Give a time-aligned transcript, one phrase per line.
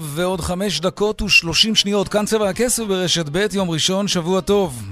[0.00, 4.87] ועוד חמש דקות ושלושים שניות, כאן צבע הכסף ברשת ב', יום ראשון, שבוע טוב.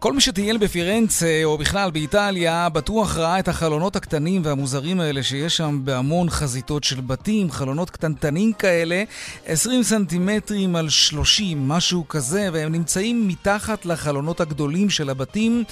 [0.00, 5.56] כל מי שטייל בפירנצה או בכלל באיטליה בטוח ראה את החלונות הקטנים והמוזרים האלה שיש
[5.56, 9.02] שם בהמון חזיתות של בתים, חלונות קטנטנים כאלה,
[9.46, 15.64] 20 סנטימטרים על 30, משהו כזה, והם נמצאים מתחת לחלונות הגדולים של הבתים.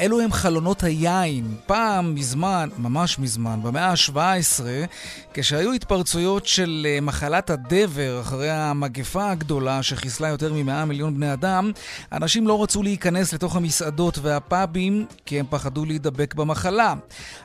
[0.00, 1.54] אלו הם חלונות היין.
[1.66, 4.62] פעם, מזמן, ממש מזמן, במאה ה-17,
[5.34, 11.72] כשהיו התפרצויות של אה, מחלת הדבר אחרי המגפה הגדולה שחיסלה יותר מ-100 מיליון בני אדם,
[12.12, 16.94] אנשים לא רצו להיכנס לתוך המסעדות והפאבים כי הם פחדו להידבק במחלה.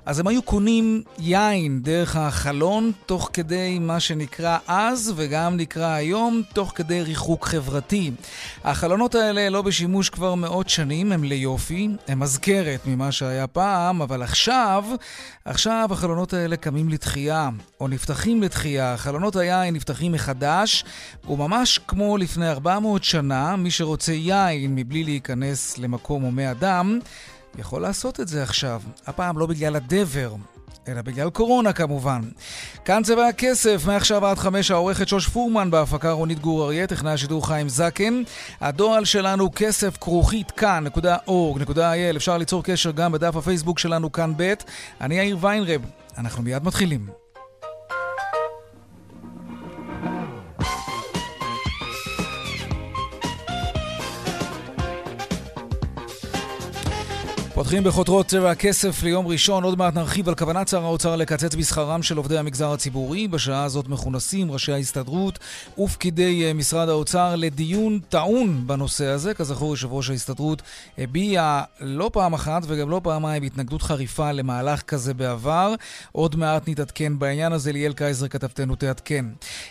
[0.06, 6.42] אז הם היו קונים יין דרך החלון, תוך כדי מה שנקרא אז וגם נקרא היום,
[6.54, 8.12] תוך כדי ריחוק חברתי.
[8.64, 14.22] החלונות האלה לא בשימוש כבר מאות שנים, הם ליופי, הם מזכרת ממה שהיה פעם, אבל
[14.22, 14.86] עכשיו,
[15.46, 17.50] עכשיו החלונות האלה קמים לתחייה.
[17.80, 20.86] או נפתחים לתחייה, חלונות היין נפתחים מחדש,
[21.30, 27.00] וממש כמו לפני 400 שנה, מי שרוצה יין מבלי להיכנס למקום הומה אדם,
[27.58, 28.82] יכול לעשות את זה עכשיו.
[29.08, 30.36] הפעם לא בגלל הדבר,
[30.88, 32.22] אלא בגלל קורונה כמובן.
[32.86, 37.48] כאן צבע הכסף, מעכשיו עד חמש העורכת שוש פורמן בהפקה רונית גור אריה, טכנאי השידור
[37.48, 38.22] חיים זקן.
[38.62, 44.54] הדואל שלנו כסף כרוכית כאן.org.il, אפשר ליצור קשר גם בדף הפייסבוק שלנו כאן ב'.
[45.02, 45.82] אני יאיר ויינרב,
[46.18, 47.25] אנחנו מיד מתחילים.
[57.56, 62.04] פותחים בחותרות צבע הכסף ליום ראשון, עוד מעט נרחיב על כוונת שר האוצר לקצץ בשכרם
[62.04, 63.28] של עובדי המגזר הציבורי.
[63.28, 65.40] בשעה הזאת מכונסים ראשי ההסתדרות
[65.80, 69.34] ופקידי אה, משרד האוצר לדיון טעון בנושא הזה.
[69.34, 70.62] כזכור, יושב ראש ההסתדרות
[70.98, 75.74] הביע לא פעם אחת וגם לא פעמיים התנגדות חריפה למהלך כזה בעבר.
[76.12, 79.26] עוד מעט נתעדכן בעניין הזה, ליאל קייזר כתבתנו תעדכן.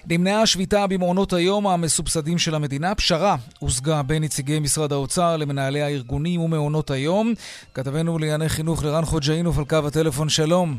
[0.07, 2.95] נמנעה השביתה במעונות היום המסובסדים של המדינה.
[2.95, 7.35] פשרה הושגה בין נציגי משרד האוצר למנהלי הארגונים ומעונות היום.
[7.75, 10.79] כתבנו לענייני חינוך לרן חוג'אינוף על קו הטלפון, שלום.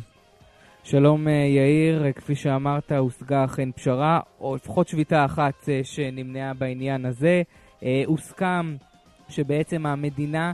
[0.83, 7.05] שלום אה, יאיר, כפי שאמרת, הושגה אכן פשרה, או לפחות שביתה אחת אה, שנמנעה בעניין
[7.05, 7.41] הזה.
[7.83, 8.75] אה, הוסכם
[9.29, 10.51] שבעצם המדינה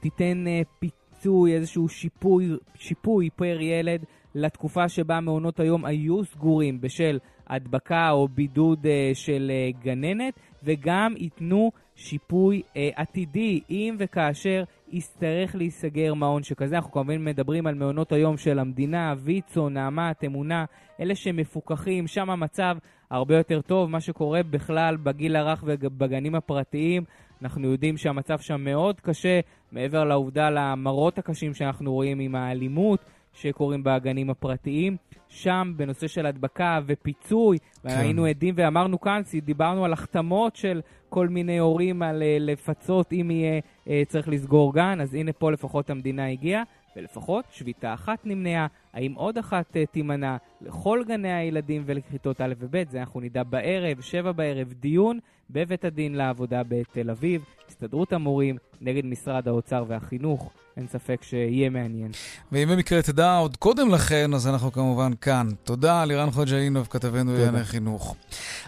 [0.00, 0.44] תיתן
[0.78, 4.04] פיצוי, איזשהו שיפוי, שיפוי פר ילד
[4.34, 12.62] לתקופה שבה מעונות היום היו סגורים בשל הדבקה או בידוד של גננת, וגם ייתנו שיפוי
[12.94, 16.76] עתידי אם וכאשר יצטרך להיסגר מעון שכזה.
[16.76, 20.64] אנחנו כמובן מדברים על מעונות היום של המדינה, ויצו, נעמת, אמונה,
[21.00, 22.76] אלה שמפוקחים, שם המצב
[23.10, 23.90] הרבה יותר טוב.
[23.90, 27.04] מה שקורה בכלל בגיל הרך ובגנים הפרטיים,
[27.42, 29.40] אנחנו יודעים שהמצב שם מאוד קשה,
[29.72, 33.00] מעבר לעובדה למראות הקשים שאנחנו רואים עם האלימות.
[33.36, 34.96] שקורים בגנים הפרטיים.
[35.36, 37.88] שם, בנושא של הדבקה ופיצוי, כן.
[37.88, 43.30] היינו עדים ואמרנו כאן, דיברנו על החתמות של כל מיני הורים על uh, לפצות אם
[43.30, 46.62] יהיה uh, צריך לסגור גן, אז הנה פה לפחות המדינה הגיעה,
[46.96, 48.66] ולפחות שביתה אחת נמנעה.
[48.94, 54.00] האם עוד אחת uh, תימנע לכל גני הילדים ולכיתות א' וב', זה אנחנו נדע בערב,
[54.00, 55.18] שבע בערב, דיון
[55.50, 60.50] בבית הדין לעבודה בתל אביב, הסתדרות המורים נגד משרד האוצר והחינוך.
[60.76, 62.10] אין ספק שיהיה מעניין.
[62.52, 65.48] ואם במקרה תדע עוד קודם לכן, אז אנחנו כמובן כאן.
[65.64, 68.16] תודה לירן חוג'אינוב, כתבנו לענייני חינוך.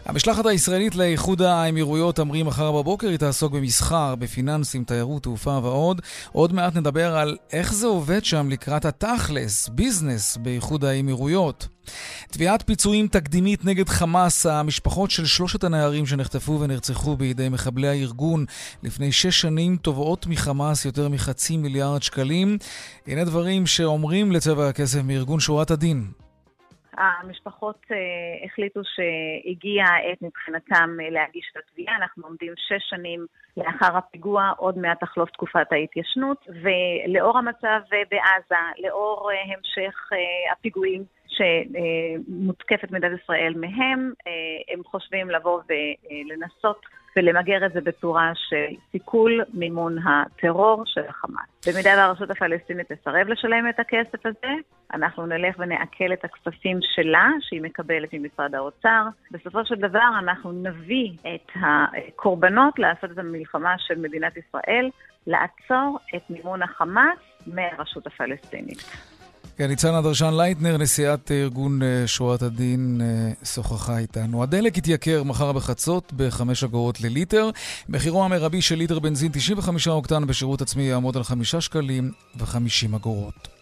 [0.04, 6.00] המשלחת הישראלית לאיחוד האמירויות תמריא מחר בבוקר, היא תעסוק במסחר, בפיננסים, תיירות, תעופה ועוד.
[6.32, 11.68] עוד מעט נדבר על איך זה עובד שם לקראת התכלס, ביזנס, באיחוד האמירויות.
[12.32, 18.44] תביעת פיצויים תקדימית נגד חמאס, המשפחות של שלושת הנערים שנחטפו ונרצחו בידי מחבלי הארגון
[18.82, 22.58] לפני שש שנים תובעות מחמאס יותר מחצי מיליארד שקלים.
[23.06, 26.02] הנה דברים שאומרים לצבע הכסף מארגון שורת הדין.
[26.98, 31.96] המשפחות uh, החליטו שהגיע העת מבחינתם uh, להגיש את התביעה.
[31.96, 33.26] אנחנו עומדים שש שנים
[33.56, 40.10] לאחר הפיגוע, עוד מעט תחלוף תקופת ההתיישנות, ולאור המצב uh, בעזה, לאור המשך
[40.52, 44.12] הפיגועים שמותקפת מדינת ישראל מהם,
[44.74, 46.86] הם חושבים לבוא ולנסות
[47.16, 51.68] ולמגר את זה בצורה של סיכול מימון הטרור של החמאס.
[51.68, 54.52] במידה והרשות הפלסטינית תסרב לשלם את הכסף הזה,
[54.94, 59.02] אנחנו נלך ונעכל את הכספים שלה, שהיא מקבלת ממשרד האוצר.
[59.30, 64.90] בסופו של דבר אנחנו נביא את הקורבנות לעשות את המלחמה של מדינת ישראל,
[65.26, 69.17] לעצור את מימון החמאס מהרשות הפלסטינית.
[69.58, 74.42] כן, ניצנה דרשן לייטנר, נשיאת ארגון אה, שורת הדין, אה, שוחחה איתנו.
[74.42, 77.50] הדלק יתייקר מחר בחצות ב-5 אגורות לליטר.
[77.88, 83.57] מחירו המרבי של ליטר בנזין 95 אוקטן בשירות עצמי יעמוד על 5 שקלים ו-50 אגורות.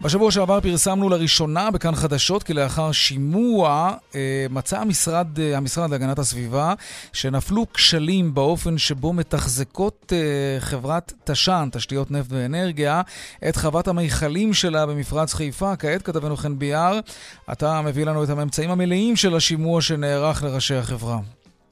[0.00, 6.18] בשבוע שעבר פרסמנו לראשונה בכאן חדשות כי לאחר שימוע אה, מצא המשרד, אה, המשרד להגנת
[6.18, 6.74] הסביבה
[7.12, 13.02] שנפלו כשלים באופן שבו מתחזקות אה, חברת תש"ן, תשתיות נפט ואנרגיה,
[13.48, 15.76] את חוות המיכלים שלה במפרץ חיפה.
[15.76, 17.00] כעת כתבנו חן ביאר,
[17.52, 21.18] אתה מביא לנו את הממצאים המלאים של השימוע שנערך לראשי החברה.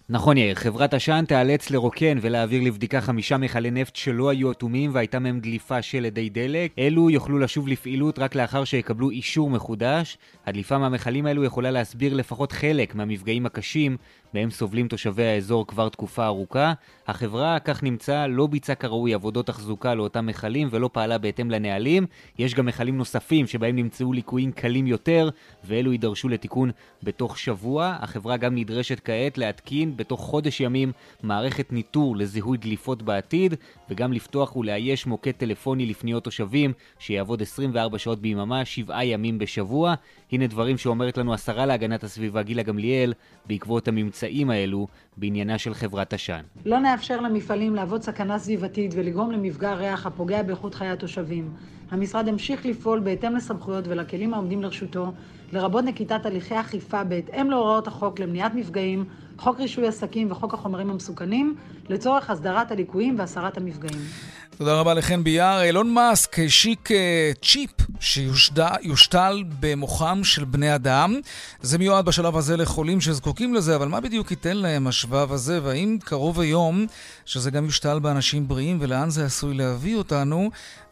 [0.08, 5.18] נכון יאיר, חברת עשן תיאלץ לרוקן ולהעביר לבדיקה חמישה מכלי נפט שלא היו אטומים והייתה
[5.18, 6.72] מהם דליפה של אדי דלק.
[6.78, 10.18] אלו יוכלו לשוב לפעילות רק לאחר שיקבלו אישור מחודש.
[10.46, 13.96] הדליפה מהמכלים האלו יכולה להסביר לפחות חלק מהמפגעים הקשים
[14.34, 16.72] מהם סובלים תושבי האזור כבר תקופה ארוכה.
[17.06, 22.06] החברה, כך נמצא, לא ביצעה כראוי עבודות תחזוקה לאותם מכלים ולא פעלה בהתאם לנהלים.
[22.38, 25.30] יש גם מכלים נוספים שבהם נמצאו ליקויים קלים יותר,
[25.64, 26.70] ואלו יידרשו לתיקון
[27.02, 27.96] בתוך שבוע.
[28.00, 30.92] החברה גם נדרשת כעת להתקין בתוך חודש ימים
[31.22, 33.54] מערכת ניטור לזיהוי דליפות בעתיד,
[33.90, 39.94] וגם לפתוח ולאייש מוקד טלפוני לפניות תושבים, שיעבוד 24 שעות ביממה, 7 ימים בשבוע.
[40.32, 43.12] הנה דברים שאומרת לנו השרה להגנת הסביבה גילה גמליאל
[43.46, 43.88] בעקבות
[44.24, 44.86] הממצאים האלו
[45.16, 46.40] בעניינה של חברת עשן.
[46.64, 51.50] לא נאפשר למפעלים להוות סכנה סביבתית ולגרום למפגע ריח הפוגע באיכות חיי התושבים.
[51.90, 55.12] המשרד ימשיך לפעול בהתאם לסמכויות ולכלים העומדים לרשותו,
[55.52, 59.04] לרבות נקיטת הליכי אכיפה בהתאם להוראות החוק למניעת מפגעים,
[59.38, 61.54] חוק רישוי עסקים וחוק החומרים המסוכנים,
[61.88, 64.02] לצורך הסדרת הליקויים והסרת המפגעים.
[64.58, 65.62] תודה רבה לחן ביאר.
[65.62, 67.70] אילון מאסק השיק אה, צ'יפ
[68.00, 71.20] שיושתל במוחם של בני אדם.
[71.62, 75.98] זה מיועד בשלב הזה לחולים שזקוקים לזה, אבל מה בדיוק ייתן להם השבב הזה, והאם
[76.04, 76.86] קרוב היום
[77.24, 80.50] שזה גם יושתל באנשים בריאים, ולאן זה עשוי להביא אותנו,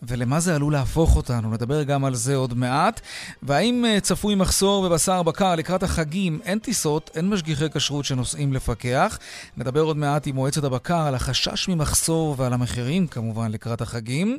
[0.09, 1.51] ולמה זה עלול להפוך אותנו?
[1.51, 3.01] נדבר גם על זה עוד מעט.
[3.43, 6.41] והאם אה, צפוי מחסור בבשר בקר לקראת החגים?
[6.45, 9.19] אין טיסות, אין משגיחי כשרות שנוסעים לפקח.
[9.57, 14.39] נדבר עוד מעט עם מועצת הבקר על החשש ממחסור ועל המחירים כמובן לקראת החגים.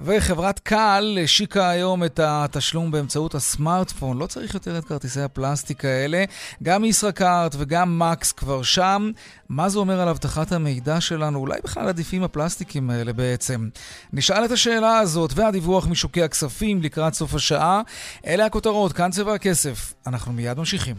[0.00, 4.18] וחברת קל השיקה היום את התשלום באמצעות הסמארטפון.
[4.18, 6.24] לא צריך יותר את כרטיסי הפלסטיק האלה.
[6.62, 9.10] גם ישראכרט וגם מקס כבר שם.
[9.48, 11.38] מה זה אומר על אבטחת המידע שלנו?
[11.38, 13.68] אולי בכלל עדיפים הפלסטיקים האלה בעצם.
[14.12, 17.82] נשאל את השאלה הזאת והדיווח משוקי הכספים לקראת סוף השעה.
[18.26, 19.94] אלה הכותרות, כאן צבע הכסף.
[20.06, 20.96] אנחנו מיד ממשיכים.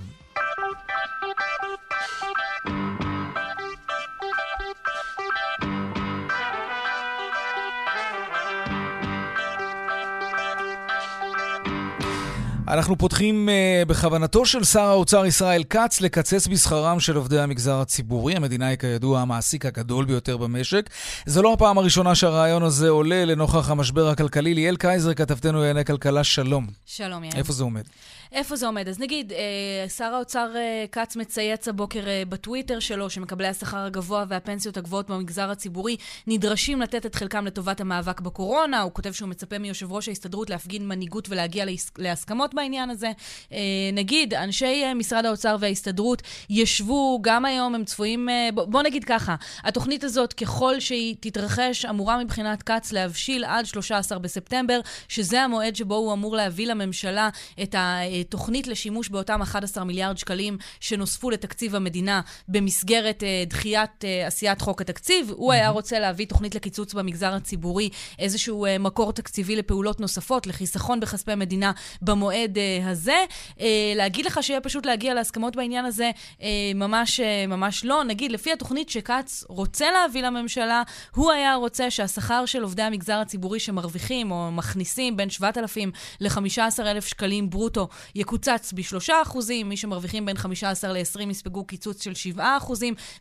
[12.69, 18.36] אנחנו פותחים uh, בכוונתו של שר האוצר ישראל כץ לקצץ בשכרם של עובדי המגזר הציבורי.
[18.36, 20.89] המדינה היא כידוע המעסיק הגדול ביותר במשק.
[21.25, 24.54] זו לא הפעם הראשונה שהרעיון הזה עולה לנוכח המשבר הכלכלי.
[24.54, 26.68] ליאל קייזר, כתבתנו לענייני כלכלה, שלום.
[26.86, 27.36] שלום, יאיר.
[27.36, 27.83] איפה זה עומד?
[28.31, 28.88] איפה זה עומד?
[28.88, 34.25] אז נגיד, אה, שר האוצר אה, כץ מצייץ הבוקר אה, בטוויטר שלו שמקבלי השכר הגבוה
[34.30, 38.81] והפנסיות הגבוהות במגזר הציבורי נדרשים לתת את חלקם לטובת המאבק בקורונה.
[38.81, 41.66] הוא כותב שהוא מצפה מיושב ראש ההסתדרות להפגין מנהיגות ולהגיע
[41.98, 43.11] להסכמות בעניין הזה.
[43.94, 48.30] נגיד, אנשי משרד האוצר וההסתדרות ישבו גם היום, הם צפויים...
[48.54, 54.80] בוא נגיד ככה, התוכנית הזאת, ככל שהיא תתרחש, אמורה מבחינת כץ להבשיל עד 13 בספטמבר,
[55.07, 57.30] שזה המועד שבו הוא אמור להביא לממשלה
[57.63, 57.99] את ה...
[58.30, 64.81] תוכנית לשימוש באותם 11 מיליארד שקלים שנוספו לתקציב המדינה במסגרת אה, דחיית אה, עשיית חוק
[64.81, 65.31] התקציב.
[65.35, 67.89] הוא היה רוצה להביא תוכנית לקיצוץ במגזר הציבורי,
[68.19, 72.49] איזשהו אה, מקור תקציבי לפעולות נוספות, לחיסכון בכספי מדינה במועד
[72.84, 73.26] הזה.
[73.96, 76.12] להגיד לך שיהיה פשוט להגיע להסכמות בעניין הזה,
[76.76, 78.04] ממש, ממש לא.
[78.04, 80.84] נגיד, לפי התוכנית שכץ רוצה להביא לממשלה,
[81.16, 85.92] הוא היה רוצה שהשכר של עובדי המגזר הציבורי שמרוויחים או מכניסים בין 7,000
[86.22, 92.42] ל-15,000 שקלים ברוטו יקוצץ ב-3%, מי שמרוויחים בין 15 ל-20 יספגו קיצוץ של 7%,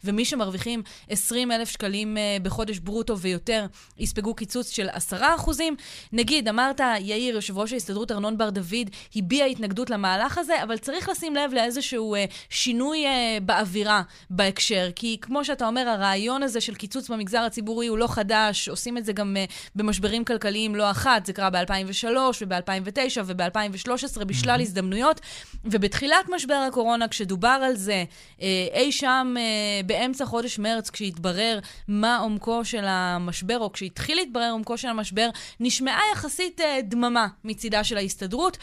[0.04, 3.66] ומי שמרוויחים 20 אלף שקלים אה, בחודש ברוטו ויותר
[3.98, 5.14] יספגו קיצוץ של 10%.
[6.12, 11.08] נגיד, אמרת, יאיר, יושב ראש ההסתדרות ארנון בר דוד, הביע התנגדות למהלך הזה, אבל צריך
[11.08, 14.88] לשים לב לאיזשהו אה, שינוי אה, באווירה בהקשר.
[14.96, 19.04] כי כמו שאתה אומר, הרעיון הזה של קיצוץ במגזר הציבורי הוא לא חדש, עושים את
[19.04, 19.44] זה גם אה,
[19.74, 22.06] במשברים כלכליים לא אחת, זה קרה ב-2003
[22.40, 25.20] וב-2009 וב-2013 בשלל הזדמנויות.
[25.64, 28.04] ובתחילת משבר הקורונה, כשדובר על זה
[28.42, 31.58] אה, אי שם אה, באמצע חודש מרץ, כשהתברר
[31.88, 37.84] מה עומקו של המשבר, או כשהתחיל להתברר עומקו של המשבר, נשמעה יחסית אה, דממה מצידה
[37.84, 38.58] של ההסתדרות,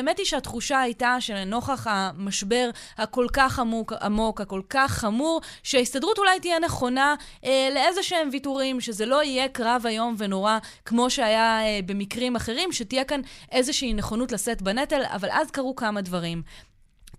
[0.00, 6.40] והאמת היא שהתחושה הייתה שלנוכח המשבר הכל כך עמוק, עמוק, הכל כך חמור, שההסתדרות אולי
[6.40, 7.14] תהיה נכונה
[7.44, 12.72] אה, לאיזה שהם ויתורים, שזה לא יהיה קרב איום ונורא כמו שהיה אה, במקרים אחרים,
[12.72, 13.20] שתהיה כאן
[13.52, 16.42] איזושהי נכונות לשאת בנטל, אבל אז קרו כמה דברים.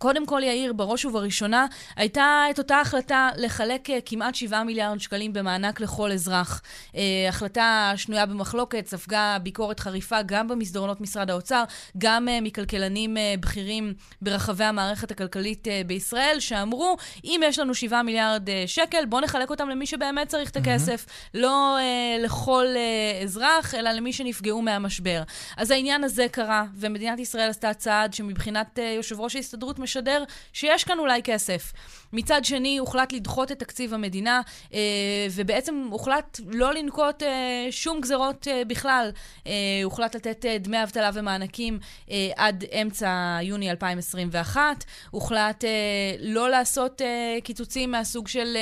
[0.02, 1.66] קודם כל, יאיר, בראש ובראשונה,
[1.96, 6.62] הייתה את אותה החלטה לחלק אה, כמעט 7 מיליארד שקלים במענק לכל אזרח.
[6.96, 11.64] אה, החלטה שנויה במחלוקת, ספגה ביקורת חריפה גם במסדרונות משרד האוצר,
[11.98, 19.06] גם אה, מכלכלנים בכירים ברחבי המערכת הכלכלית בישראל, שאמרו, אם יש לנו 7 מיליארד שקל,
[19.06, 21.06] בואו נחלק אותם למי שבאמת צריך את הכסף.
[21.06, 21.30] Mm-hmm.
[21.34, 21.78] לא
[22.20, 22.66] לכל
[23.24, 25.24] אזרח, אלא למי שנפגעו מהמשבר.
[25.58, 31.00] אז העניין הזה קרה, ומדינת ישראל עשתה צעד שמבחינת יושב ראש ההסתדרות משדר שיש כאן
[31.00, 31.74] אולי כסף.
[32.14, 34.42] מצד שני, הוחלט לדחות את תקציב המדינה,
[34.74, 34.80] אה,
[35.32, 39.12] ובעצם הוחלט לא לנקוט אה, שום גזרות אה, בכלל.
[39.84, 41.80] הוחלט לתת דמי אבטלה ומענקים
[42.36, 44.62] עד אמצע יוני 2021.
[45.12, 45.64] הוחלט
[46.20, 47.02] לא לעשות
[47.44, 48.58] קיצוצים מהסוג של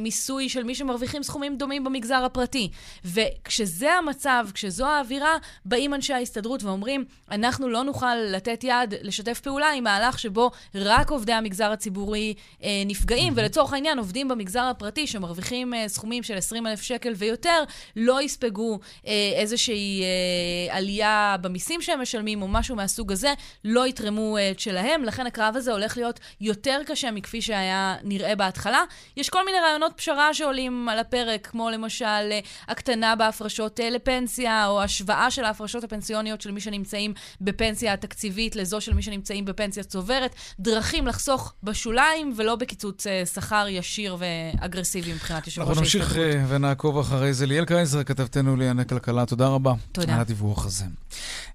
[0.00, 2.70] מיסוי של מי שמרוויחים סכומים דומים במגזר הפרטי.
[3.04, 9.72] וכשזה המצב, כשזו האווירה, באים אנשי ההסתדרות ואומרים, אנחנו לא נוכל לתת יד, לשתף פעולה
[9.72, 15.74] עם מהלך שבו רק עובדי המגזר הציבורי אה, נפגעים, ולצורך העניין עובדים במגזר הפרטי שמרוויחים
[15.74, 17.64] אה, סכומים של 20 אלף שקל ויותר,
[17.96, 24.36] לא יספגו אה, איזושהי אה, עלייה במיסים שהם משלמים או משהו מהסוג הזה, לא יתרמו
[24.36, 28.82] אה, את שלהם, לכן הקרב הזה הולך להיות יותר קשה מכפי שהיה נראה בהתחלה.
[29.16, 34.66] יש כל מיני רעיונות פשרה שעולים על הפרק, כמו למשל אה, הקטנה בהפרשות אה, לפנסיה,
[34.66, 39.84] או השוואה של ההפרשות הפנסיוניות של מי שנמצאים בפנסיה התקציבית לזו של מי שנמצאים בפנסיה
[39.84, 40.34] צוברת.
[40.60, 46.02] דרכים לחסוך בשוליים ולא בקיצוץ אה, שכר ישיר ואגרסיבי מבחינת יושב ראש ההסתדרות.
[46.02, 47.46] אנחנו נמשיך אה, ונעקוב אחרי זה.
[47.46, 49.72] ליאל קרייזר, כתבתנו לענייני כלכלה, תודה רבה.
[49.92, 50.14] תודה.
[50.14, 50.84] על הדיווח הזה.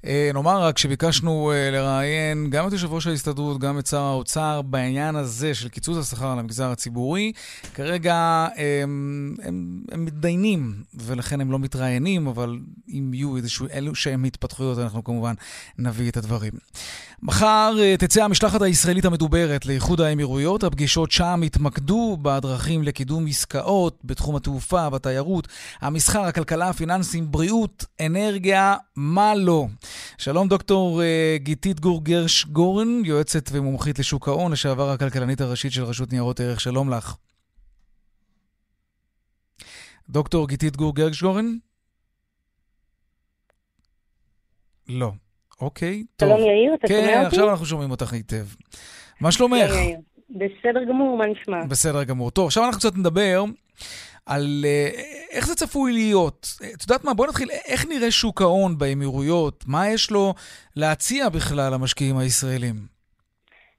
[0.06, 5.16] אה, נאמר רק שביקשנו לראיין גם את יושב ראש ההסתדרות, גם את שר האוצר, בעניין
[5.16, 7.32] הזה של קיצוץ השכר למגזר הציבורי.
[7.74, 14.24] כרגע הם, הם, הם מתדיינים, ולכן הם לא מתראיינים, אבל אם יהיו איזשהו אלו שהם
[14.24, 15.34] התפתחויות, אנחנו כמובן
[15.78, 16.54] נביא את הדברים.
[17.24, 20.64] מחר תצא המשלחת הישראלית המדוברת לאיחוד האמירויות.
[20.64, 25.48] הפגישות שם התמקדו בדרכים לקידום עסקאות בתחום התעופה והתיירות,
[25.80, 29.66] המסחר, הכלכלה, הפיננסים, בריאות, אנרגיה, מה לא.
[30.18, 31.04] שלום דוקטור uh,
[31.44, 36.60] גיתית גור גרש גורן, יועצת ומומחית לשוק ההון, לשעבר הכלכלנית הראשית של רשות ניירות ערך.
[36.60, 37.16] שלום לך.
[40.10, 41.56] דוקטור גיתית גור גרש גורן?
[44.88, 45.12] לא.
[45.62, 46.30] אוקיי, טוב.
[46.30, 47.20] שלום יאיר, אתה כן, שומע אותי?
[47.20, 48.46] כן, עכשיו אנחנו שומעים אותך היטב.
[49.22, 49.72] מה שלומך?
[50.30, 51.66] בסדר גמור, מה נשמע?
[51.70, 52.32] בסדר גמור.
[52.32, 53.44] טוב, עכשיו אנחנו קצת נדבר
[54.26, 56.48] על uh, איך זה צפוי להיות.
[56.76, 57.14] את יודעת מה?
[57.14, 57.48] בואי נתחיל.
[57.72, 59.64] איך נראה שוק ההון באמירויות?
[59.68, 60.34] מה יש לו
[60.76, 62.76] להציע בכלל למשקיעים הישראלים?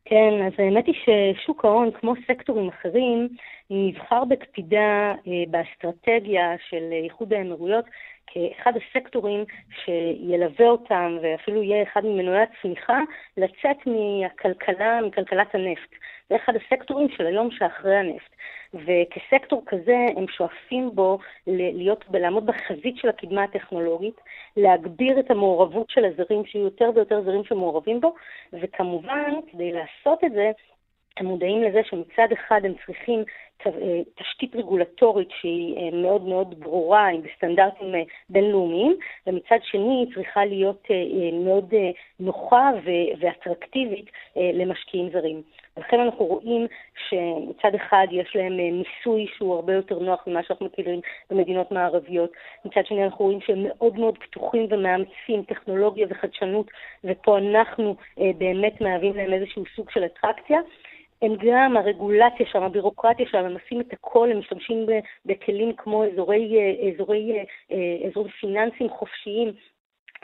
[0.05, 3.29] כן, אז האמת היא ששוק ההון, כמו סקטורים אחרים,
[3.71, 7.85] נבחר בקפידה אה, באסטרטגיה של איחוד האמירויות
[8.27, 9.45] כאחד הסקטורים
[9.85, 13.01] שילווה אותם ואפילו יהיה אחד ממנועי הצמיחה
[13.37, 15.91] לצאת מהכלכלה, מכלכלת הנפט.
[16.29, 18.35] זה אחד הסקטורים של היום שאחרי הנפט.
[18.75, 24.21] וכסקטור כזה הם שואפים בו להיות, לעמוד בחזית של הקדמה הטכנולוגית,
[24.57, 28.15] להגביר את המעורבות של הזרים, שיהיו יותר ויותר זרים שמעורבים בו,
[28.53, 30.51] וכמובן, כדי לעשות את זה,
[31.17, 33.25] הם מודעים לזה שמצד אחד הם צריכים
[33.67, 40.15] אה, תשתית רגולטורית שהיא אה, מאוד מאוד ברורה, עם סטנדרטים אה, בינלאומיים, ומצד שני היא
[40.15, 40.89] צריכה להיות
[41.33, 41.75] מאוד
[42.21, 42.71] נוחה
[43.21, 45.43] ואטרקטיבית למשקיעים זרים.
[45.77, 46.67] לכן אנחנו רואים
[47.09, 51.01] שמצד אחד יש להם מיסוי שהוא הרבה יותר נוח ממה שאנחנו מכירים
[51.31, 52.31] במדינות מערביות,
[52.65, 56.67] מצד שני אנחנו רואים שהם מאוד מאוד פתוחים ומאמצים טכנולוגיה וחדשנות,
[57.05, 57.97] ופה אנחנו
[58.39, 60.61] באמת מהווים להם איזשהו סוג של אטרקציה.
[61.23, 64.87] הם גם, הרגולציה שם, הבירוקרטיה שם, הם עושים את הכל, הם משתמשים
[65.27, 66.57] בכלים כמו אזורי,
[66.95, 67.45] אזורי,
[68.07, 69.53] אזורי פיננסים חופשיים,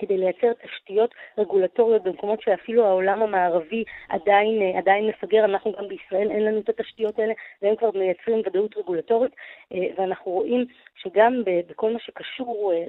[0.00, 6.30] כדי לייצר תשתיות רגולטוריות במקומות שאפילו העולם המערבי עדיין, אה, עדיין מפגר, אנחנו גם בישראל
[6.30, 9.33] אין לנו את התשתיות האלה, והם כבר מייצרים ודאות רגולטורית,
[9.73, 10.66] אה, ואנחנו רואים
[10.97, 12.85] שגם בכל מה שקשור אה,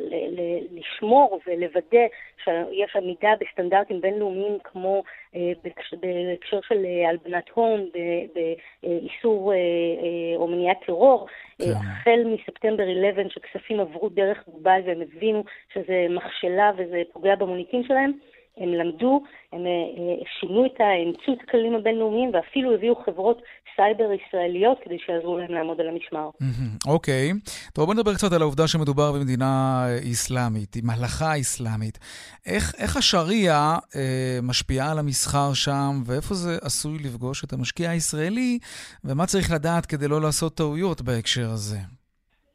[0.72, 2.06] לשמור ולוודא
[2.44, 5.04] שיש עמידה בסטנדרטים בינלאומיים כמו
[6.02, 7.90] בהקשר של הלבנת הון,
[8.84, 9.54] באיסור
[10.36, 11.28] או מניעת טרור,
[11.58, 11.72] כן.
[11.72, 18.12] החל מספטמבר 11 שכספים עברו דרך דובאי והם הבינו שזה מכשלה וזה פוגע במוניטין שלהם,
[18.58, 20.94] הם למדו, הם אה, אה, שינו את ה...
[20.94, 23.42] אימצו את הכללים הבינלאומיים ואפילו הביאו חברות
[23.76, 26.30] סייבר ישראליות כדי שיעזרו להם לעמוד על המשמר.
[26.88, 27.32] אוקיי.
[27.74, 31.98] טוב, בוא נדבר קצת על העובדה שמדובר במדינה איסלאמית, עם הלכה איסלאמית.
[32.46, 38.60] איך, איך השריעה אה, משפיעה על המסחר שם, ואיפה זה עשוי לפגוש את המשקיע הישראלי,
[39.06, 41.78] ומה צריך לדעת כדי לא לעשות טעויות בהקשר הזה?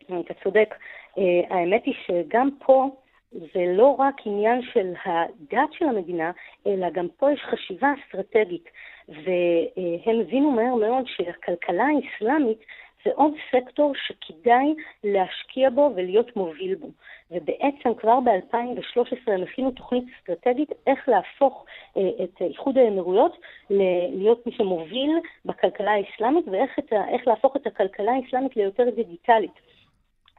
[0.04, 0.74] אתה צודק.
[1.18, 2.90] אה, האמת היא שגם פה
[3.33, 6.30] זה לא רק עניין של הדת של המדינה,
[6.66, 8.68] אלא גם פה יש חשיבה אסטרטגית.
[9.09, 12.59] והם הבינו מהר מאוד שהכלכלה האסלאמית
[13.04, 16.88] זה עוד סקטור שכדאי להשקיע בו ולהיות מוביל בו.
[17.30, 21.64] ובעצם כבר ב-2013 הם הכינו תוכנית אסטרטגית איך להפוך
[21.97, 23.37] אה, את איחוד האמירויות
[23.71, 25.11] להיות מי שמוביל
[25.45, 29.61] בכלכלה האסלאמית ואיך להפוך את הכלכלה האסלאמית ליותר דיגיטלית.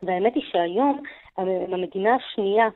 [0.03, 1.01] והאמת היא שהיום
[1.37, 2.67] המדינה השנייה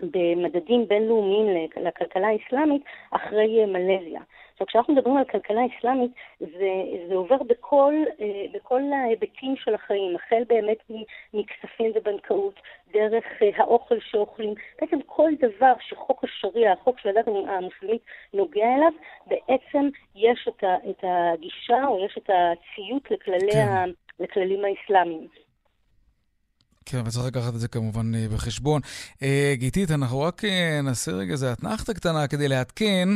[0.00, 4.20] במדדים בינלאומיים לכלכלה האסלאמית אחרי מלזיה.
[4.52, 6.70] עכשיו, כשאנחנו מדברים על כלכלה אסלאמית, זה,
[7.08, 10.78] זה עובר בכל, אה, בכל ההיבטים של החיים, החל באמת
[11.34, 12.54] מכספים ובנקאות,
[12.92, 18.02] דרך אה, האוכל שאוכלים, בעצם כל דבר שחוק השריעה, החוק של הדת המוסלמית
[18.34, 18.92] נוגע אליו,
[19.26, 23.68] בעצם יש את, ה, את הגישה או יש את הציות לכללי כן.
[23.68, 23.84] ה,
[24.20, 25.28] לכללים האסלאמיים.
[26.86, 28.80] כן, וצריך לקחת את זה כמובן אה, בחשבון.
[29.22, 33.08] אה, גיתית, אנחנו רק אה, נעשה רגע איזה אתנחתה קטנה כדי לעדכן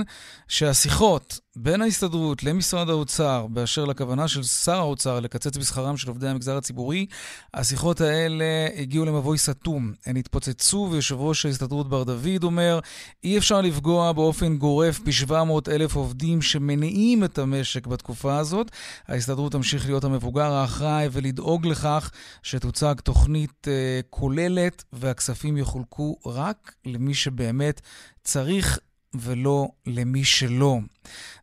[0.49, 6.57] שהשיחות בין ההסתדרות למשרד האוצר באשר לכוונה של שר האוצר לקצץ בשכרם של עובדי המגזר
[6.57, 7.07] הציבורי,
[7.55, 9.93] השיחות האלה הגיעו למבוי סתום.
[10.07, 12.81] הן התפוצצו, ויושב ראש ההסתדרות בר דוד אומר,
[13.25, 18.71] אי אפשר לפגוע באופן גורף ב-700 אלף עובדים שמניעים את המשק בתקופה הזאת.
[19.09, 22.11] ההסתדרות תמשיך להיות המבוגר האחראי ולדאוג לכך
[22.43, 27.81] שתוצג תוכנית uh, כוללת והכספים יחולקו רק למי שבאמת
[28.25, 28.79] צריך
[29.15, 30.79] ולא למי שלא.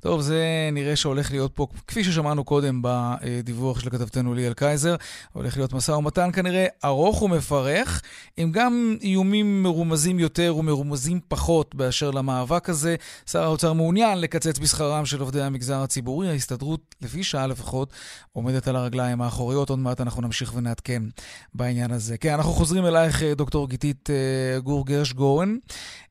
[0.01, 4.95] טוב, זה נראה שהולך להיות פה, כפי ששמענו קודם בדיווח של כתבתנו ליאל קייזר,
[5.33, 8.01] הולך להיות משא ומתן כנראה ארוך ומפרך,
[8.37, 12.95] עם גם איומים מרומזים יותר ומרומזים פחות באשר למאבק הזה.
[13.31, 16.29] שר האוצר מעוניין לקצץ בשכרם של עובדי המגזר הציבורי.
[16.29, 17.93] ההסתדרות, לפי שעה לפחות,
[18.33, 19.69] עומדת על הרגליים האחוריות.
[19.69, 21.03] עוד מעט אנחנו נמשיך ונעדכן
[21.53, 22.17] בעניין הזה.
[22.17, 25.55] כן, אנחנו חוזרים אלייך, דוקטור גיתית אה, גור גרש גורן.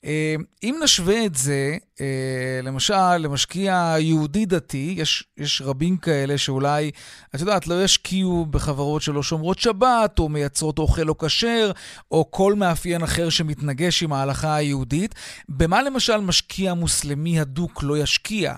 [0.05, 6.90] אה, אם נשווה את זה, אה, למשל, למשקיע יהודי דתי, יש, יש רבים כאלה שאולי,
[7.35, 11.70] את יודעת, לא ישקיעו בחברות שלא שומרות שבת, או מייצרות אוכל לא כשר,
[12.11, 15.14] או כל מאפיין אחר שמתנגש עם ההלכה היהודית.
[15.48, 18.55] במה למשל משקיע מוסלמי הדוק לא ישקיע?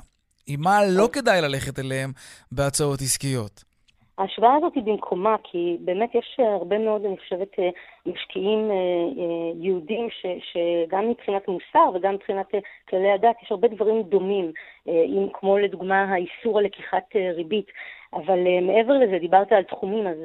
[0.46, 2.12] עם מה לא כדאי ללכת אליהם
[2.52, 3.64] בהצעות עסקיות?
[4.18, 7.68] ההשוואה הזאת היא במקומה, כי באמת יש הרבה מאוד, אני חושבת, אה,
[8.06, 12.46] משקיעים אה, אה, יהודים ש, שגם מבחינת מוסר וגם מבחינת
[12.88, 14.52] כללי הדת יש הרבה דברים דומים,
[14.86, 17.66] אם כמו לדוגמה האיסור על לקיחת ריבית.
[18.12, 20.16] אבל מעבר לזה, דיברת על תחומים, אז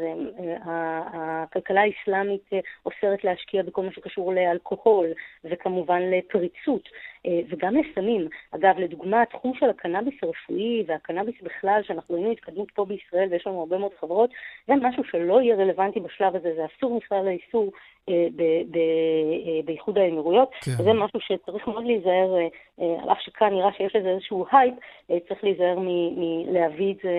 [0.63, 2.49] הכלכלה האסלאמית
[2.85, 5.07] אוסרת להשקיע בכל מה שקשור לאלכוהול
[5.43, 6.89] וכמובן לפריצות.
[7.25, 8.27] אה, וגם לסמים.
[8.51, 13.59] אגב, לדוגמה, התחום של הקנאביס הרפואי והקנאביס בכלל, שאנחנו ראינו התקדמות פה בישראל ויש לנו
[13.59, 14.29] הרבה מאוד חברות,
[14.67, 17.71] זה משהו שלא יהיה רלוונטי בשלב הזה, זה אסור בכלל לאיסור
[18.09, 20.71] אה, אה, באיחוד האמירויות, כן.
[20.71, 22.35] וזה משהו שצריך מאוד להיזהר,
[22.77, 24.73] על אף שכאן נראה שיש לזה איזשהו הייפ,
[25.07, 27.11] צריך להיזהר מלהביא את זה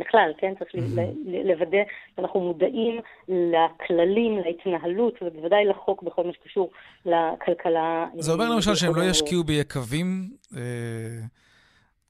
[0.00, 0.52] בכלל, כן?
[0.58, 1.00] צריך mm-hmm.
[1.44, 1.78] לוודא
[2.16, 6.70] שאנחנו מודעים לכללים, להתנהלות, ובוודאי לחוק בכל מה שקשור
[7.06, 8.06] לכלכלה.
[8.18, 10.30] זה אומר למשל שהם לא ישקיעו ביקבים?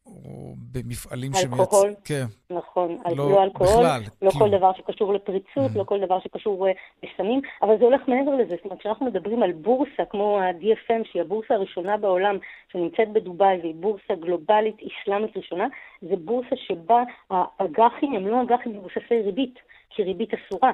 [0.06, 1.60] או במפעלים שמייצ...
[1.60, 2.24] אלכוהול, כן.
[2.50, 2.96] נכון.
[3.16, 4.44] לא, לא אלכוהול, בכלל, לא כאילו.
[4.44, 5.78] כל דבר שקשור לפריצות, mm.
[5.78, 6.66] לא כל דבר שקשור
[7.02, 8.54] בסמים, אבל זה הולך מעבר לזה.
[8.56, 12.38] זאת אומרת, כשאנחנו מדברים על בורסה כמו ה-DFM, שהיא הבורסה הראשונה בעולם,
[12.72, 15.66] שנמצאת בדובאי, והיא בורסה גלובלית איסלאמית ראשונה,
[16.02, 19.58] זה בורסה שבה האג"חים הם לא אג"חים מבוססי ריבית,
[19.90, 20.72] כי ריבית אסורה.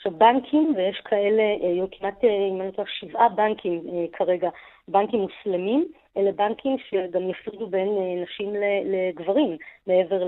[0.00, 3.82] עכשיו, בנקים, ויש כאלה, אה, כמעט, אה, אם אני לא טועה, שבעה בנקים
[4.12, 4.48] כרגע,
[4.88, 5.84] בנקים מוסלמים,
[6.16, 10.24] אלה בנקים שגם יפרידו בין אה, נשים לגברים, מעבר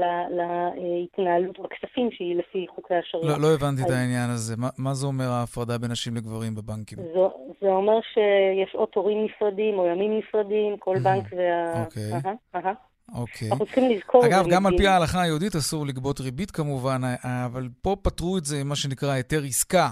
[0.77, 3.39] להתנהלות בכספים שהיא לפי חוקי השריעה.
[3.39, 3.87] לא, לא הבנתי אז...
[3.87, 4.55] את העניין הזה.
[4.59, 6.99] מה, מה זה אומר ההפרדה בין נשים לגברים בבנקים?
[7.15, 11.85] זו, זה אומר שיש או תורים נפרדים או ימים נפרדים, כל בנק וה...
[11.85, 12.13] אוקיי.
[12.13, 12.25] Okay.
[12.25, 12.92] Uh-huh, uh-huh.
[13.15, 13.51] אוקיי.
[13.51, 14.27] אנחנו צריכים לזכור...
[14.27, 18.65] אגב, גם על פי ההלכה היהודית אסור לגבות ריבית כמובן, אבל פה פתרו את זה
[18.65, 19.91] מה שנקרא היתר עסקה.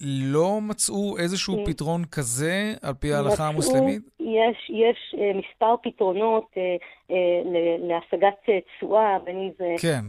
[0.00, 4.02] לא מצאו איזשהו פתרון כזה על פי ההלכה המוסלמית?
[4.26, 6.76] יש, יש אה, מספר פתרונות אה,
[7.10, 7.42] אה,
[7.78, 9.74] להשגת תשואה, בין אם זה...
[9.82, 10.00] כן,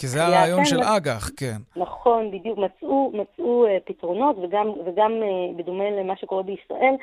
[0.00, 1.56] כי זה הרעיון של אג"ח, כן.
[1.76, 2.58] נכון, בדיוק.
[2.58, 5.12] מצאו, מצאו פתרונות, וגם, וגם
[5.56, 6.94] בדומה למה שקורה בישראל,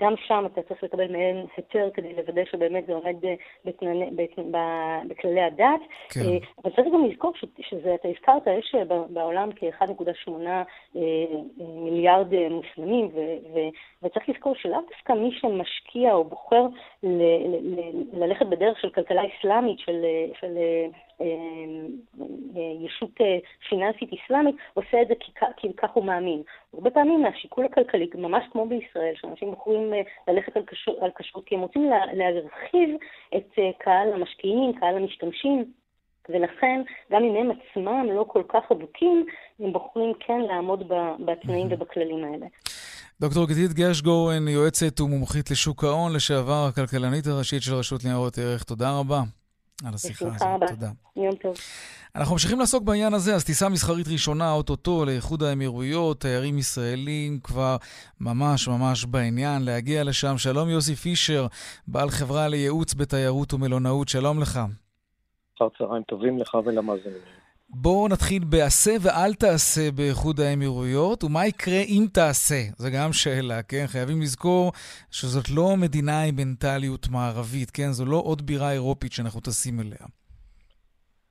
[0.00, 3.16] גם שם אתה צריך לקבל מעין היתר כדי לוודא שבאמת זה עומד
[3.64, 4.10] בתנני,
[5.08, 5.80] בכללי הדת.
[6.10, 6.20] כן.
[6.64, 8.74] אבל צריך גם לזכור שזה, אתה הזכרת, יש
[9.10, 10.30] בעולם כ-1.8
[11.58, 13.08] מיליארד מוסלמים,
[14.02, 16.66] וצריך לזכור שלאו דווקא מי שמשקיע או בוחר
[18.12, 20.04] ללכת בדרך של כלכלה אסלאמית, של,
[20.40, 21.26] של אה,
[22.56, 25.14] אה, ישות אה, פיננסית אסלאמית, עושה את זה
[25.56, 26.42] כי, כך הוא מאמין.
[26.74, 29.92] הרבה פעמים מהשיקול הכלכלי, ממש כמו בישראל, שאנשים בוחרים
[30.28, 30.56] ללכת
[31.00, 32.90] על כשרות כי הם רוצים להרחיב
[33.36, 35.81] את קהל המשקיעים, קהל המשתמשים.
[36.28, 36.82] ולכן,
[37.12, 39.26] גם אם הם עצמם לא כל כך אדוקים,
[39.60, 40.82] הם בוחרים כן לעמוד
[41.26, 42.46] בתנאים ובכללים האלה.
[43.20, 48.98] דוקטור גדית גרשגורן, יועצת ומומחית לשוק ההון, לשעבר הכלכלנית הראשית של רשות ניירות ערך, תודה
[48.98, 49.22] רבה
[49.84, 50.42] על השיחה הזאת.
[50.42, 50.66] רבה.
[50.66, 50.90] תודה.
[51.16, 51.54] יום טוב.
[52.16, 57.76] אנחנו ממשיכים לעסוק בעניין הזה, אז טיסה מסחרית ראשונה, אוטוטו, לאיחוד האמירויות, תיירים ישראלים כבר
[58.20, 60.38] ממש ממש בעניין להגיע לשם.
[60.38, 61.46] שלום יוסי פישר,
[61.88, 64.60] בעל חברה לייעוץ בתיירות ומלונאות, שלום לך.
[65.56, 67.18] אחר צהריים טובים לך ולמאזינים.
[67.74, 72.60] בואו נתחיל בעשה ואל תעשה באיחוד האמירויות, ומה יקרה אם תעשה?
[72.76, 73.84] זו גם שאלה, כן?
[73.86, 74.72] חייבים לזכור
[75.10, 77.88] שזאת לא מדינה עם מנטליות מערבית, כן?
[77.90, 80.06] זו לא עוד בירה אירופית שאנחנו טסים אליה.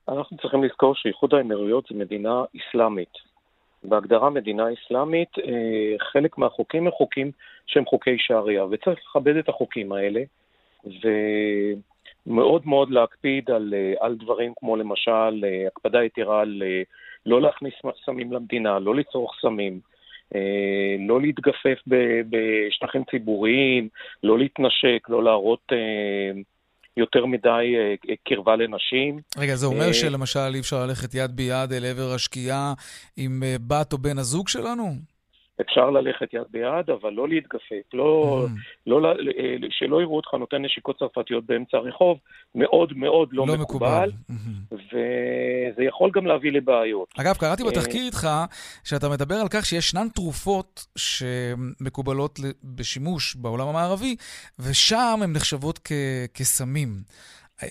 [0.08, 3.14] אנחנו צריכים לזכור שאיחוד האמירויות זו מדינה אסלאמית.
[3.84, 7.30] בהגדרה מדינה אסלאמית, אה, חלק מהחוקים הם חוקים
[7.66, 10.20] שהם חוקי שעריה, וצריך לכבד את החוקים האלה.
[10.86, 11.08] ו...
[12.26, 16.82] מאוד מאוד להקפיד על, אה, על דברים כמו למשל אה, הקפדה יתרה על אה,
[17.26, 19.80] לא להכניס סמים למדינה, לא לצרוך סמים,
[21.08, 21.78] לא להתגפף
[22.30, 23.88] בשטחים ציבוריים,
[24.22, 25.72] לא להתנשק, לא להראות
[26.96, 27.74] יותר מדי
[28.24, 29.20] קרבה לנשים.
[29.38, 32.74] רגע, זה אומר שלמשל אי אפשר ללכת יד ביד אל עבר השקיעה
[33.16, 34.94] עם בת או בן הזוג שלנו?
[35.60, 38.50] אפשר ללכת יד ביד, אבל לא להתגפף, לא, mm.
[38.86, 42.18] לא, אה, שלא יראו אותך נותן נשיקות צרפתיות באמצע הרחוב,
[42.54, 44.38] מאוד מאוד לא, לא מקובל, מקובל.
[44.72, 47.08] וזה יכול גם להביא לבעיות.
[47.20, 48.28] אגב, קראתי בתחקיר אה, איתך
[48.84, 54.16] שאתה מדבר על כך שישנן תרופות שמקובלות בשימוש בעולם המערבי,
[54.58, 56.88] ושם הן נחשבות כ- כסמים.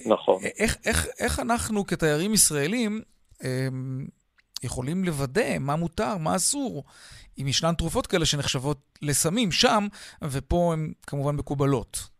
[0.06, 0.44] נכון.
[0.60, 3.02] איך, איך, איך אנחנו כתיירים ישראלים
[4.64, 6.84] יכולים לוודא מה מותר, מה אסור,
[7.42, 9.84] אם ישנן תרופות כאלה שנחשבות לסמים שם,
[10.24, 12.12] ופה הן כמובן מקובלות.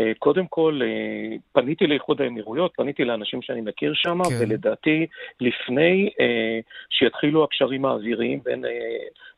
[0.00, 4.34] אה, קודם כל, אה, פניתי לאיחוד האמירויות, פניתי לאנשים שאני מכיר שם, כן.
[4.40, 5.06] ולדעתי,
[5.40, 6.58] לפני אה,
[6.90, 8.64] שיתחילו הקשרים האוויריים בין,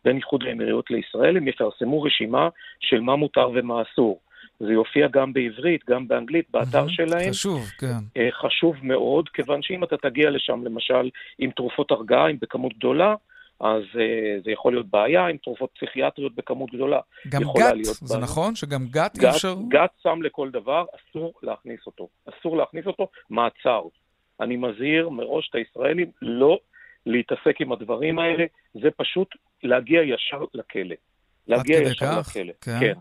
[0.05, 2.49] בין איחוד האמירויות לישראל, הם יפרסמו רשימה
[2.81, 4.21] של מה מותר ומה אסור.
[4.61, 7.31] זה יופיע גם בעברית, גם באנגלית, באתר mm-hmm, שלהם.
[7.31, 8.23] חשוב, כן.
[8.31, 13.15] חשוב מאוד, כיוון שאם אתה תגיע לשם, למשל, עם תרופות הרגעה, עם בכמות גדולה,
[13.61, 17.01] אז uh, זה יכול להיות בעיה עם תרופות פסיכיאטריות בכמות גדולה.
[17.29, 18.25] גם גת, זה בעיה.
[18.25, 18.55] נכון?
[18.55, 19.55] שגם גת אי אפשר...
[19.69, 22.09] גת סם לכל דבר, אסור להכניס אותו.
[22.29, 23.83] אסור להכניס אותו, מעצר.
[24.41, 26.59] אני מזהיר מראש את הישראלים לא
[27.07, 28.45] להתעסק עם הדברים האלה,
[28.75, 29.29] זה פשוט
[29.63, 30.95] להגיע ישר לכלא.
[31.47, 32.29] להגיע ישר כך?
[32.37, 32.53] לכלא.
[32.61, 32.81] כן.
[32.81, 32.93] כן.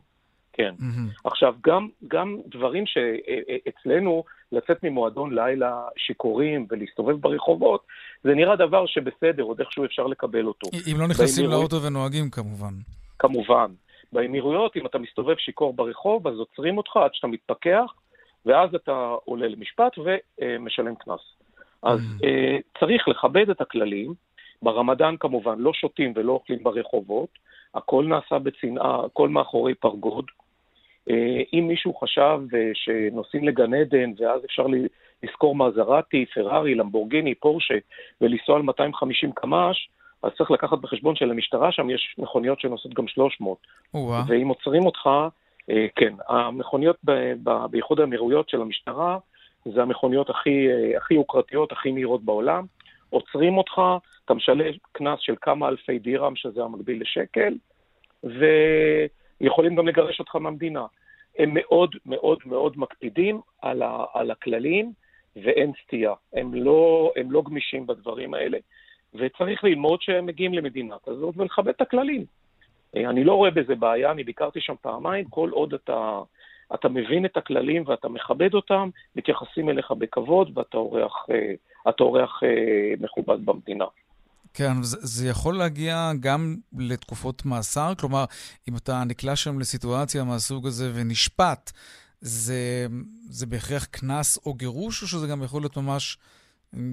[0.58, 0.74] כן.
[0.80, 1.22] Mm-hmm.
[1.24, 7.86] עכשיו, גם, גם דברים שאצלנו, לצאת ממועדון לילה שיכורים ולהסתובב ברחובות,
[8.24, 10.68] זה נראה דבר שבסדר, עוד איכשהו אפשר לקבל אותו.
[10.92, 11.74] אם לא נכנסים באמירויות...
[11.74, 12.74] לאוטו ונוהגים, כמובן.
[13.20, 13.72] כמובן.
[14.14, 17.94] באמירויות, אם אתה מסתובב שיכור ברחוב, אז עוצרים אותך עד שאתה מתפכח,
[18.46, 21.20] ואז אתה עולה למשפט ומשלם קנס.
[21.84, 22.26] אז mm.
[22.80, 24.14] צריך לכבד את הכללים.
[24.62, 27.30] ברמדאן כמובן לא שותים ולא אוכלים ברחובות,
[27.76, 30.26] הכל נעשה בצנעה, הכל מאחורי פרגוד.
[31.10, 34.66] אה, אם מישהו חשב אה, שנוסעים לגן עדן ואז אפשר
[35.24, 37.74] לשכור מזרטי, פרארי, למבורגיני, פורשה
[38.22, 39.90] ולנסוע על 250 קמ"ש,
[40.24, 43.58] אז צריך לקחת בחשבון שלמשטרה שם יש מכוניות שנוסעות גם 300.
[43.94, 44.16] ווא.
[44.28, 45.10] ואם עוצרים אותך,
[45.70, 46.98] אה, כן, המכוניות
[47.70, 49.18] באיחוד האמירויות של המשטרה
[49.66, 50.68] זה המכוניות הכי,
[50.98, 52.66] הכי יוקרתיות, הכי מהירות בעולם.
[53.10, 53.82] עוצרים אותך,
[54.26, 57.54] אתה משלם קנס של כמה אלפי דירם, שזה המקביל לשקל,
[58.24, 58.46] ו...
[59.42, 60.86] יכולים גם לגרש אותך מהמדינה.
[61.38, 64.92] הם מאוד מאוד מאוד מקפידים על, ה, על הכללים
[65.44, 66.14] ואין סטייה.
[66.34, 68.58] הם לא, הם לא גמישים בדברים האלה,
[69.14, 72.26] וצריך ללמוד שהם מגיעים למדינה כזאת ולכבד את הכללים.
[72.96, 76.22] אה, אני לא רואה בזה בעיה, אני ביקרתי שם פעמיים, כל עוד אתה,
[76.74, 82.94] אתה מבין את הכללים ואתה מכבד אותם, מתייחסים אליך בכבוד ואתה אורח, אה, אורח אה,
[83.00, 83.86] מכובד במדינה.
[84.58, 87.94] כן, זה, זה יכול להגיע גם לתקופות מאסר?
[88.00, 88.26] כלומר,
[88.70, 91.72] אם אתה נקלע שם לסיטואציה מהסוג הזה ונשפט,
[92.22, 92.86] זה,
[93.30, 96.18] זה בהכרח קנס או גירוש, או שזה גם יכול להיות ממש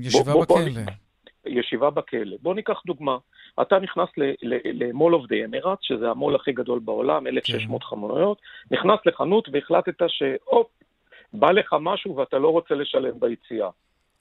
[0.00, 0.83] ישיבה בוא, בוא, בכלא?
[0.83, 0.92] בוא,
[1.46, 2.37] ישיבה בכלא.
[2.42, 3.16] בוא ניקח דוגמה.
[3.62, 7.88] אתה נכנס ל-Mall of the Emirates, שזה המו"ל הכי גדול בעולם, 1,600 כן.
[7.88, 8.38] חנויות,
[8.70, 10.66] נכנס לחנות והחלטת שהופ,
[11.33, 13.70] בא לך משהו ואתה לא רוצה לשלם ביציאה.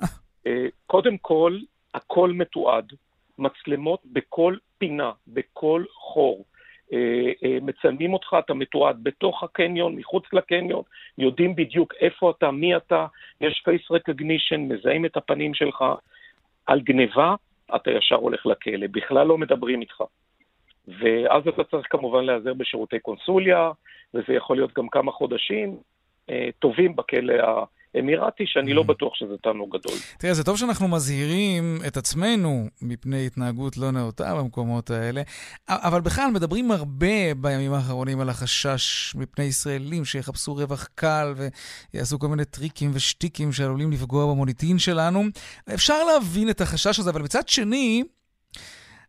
[0.47, 1.60] אה, קודם כל,
[1.93, 2.93] הכל מתועד,
[3.38, 6.46] מצלמות בכל פינה, בכל חור.
[6.93, 10.84] אה, אה, מצלמים אותך, אתה מתועד בתוך הקניון, מחוץ לקניון,
[11.17, 13.06] יודעים בדיוק איפה אתה, מי אתה,
[13.41, 15.84] יש פייס רקגנישן, מזהים את הפנים שלך.
[16.65, 17.36] על גניבה,
[17.76, 20.04] אתה ישר הולך לכלא, בכלל לא מדברים איתך.
[20.88, 23.72] ואז אתה צריך כמובן להיעזר בשירותי קונסוליה,
[24.13, 25.78] וזה יכול להיות גם כמה חודשים
[26.30, 27.63] אה, טובים בכלא
[27.99, 28.86] אמירתי, שאני לא mm.
[28.86, 29.97] בטוח שזה תענוג גדול.
[30.17, 35.21] תראה, זה טוב שאנחנו מזהירים את עצמנו מפני התנהגות לא נאותה במקומות האלה,
[35.69, 41.34] אבל בכלל מדברים הרבה בימים האחרונים על החשש מפני ישראלים שיחפשו רווח קל
[41.93, 45.23] ויעשו כל מיני טריקים ושטיקים שעלולים לפגוע במוניטין שלנו.
[45.73, 48.03] אפשר להבין את החשש הזה, אבל מצד שני,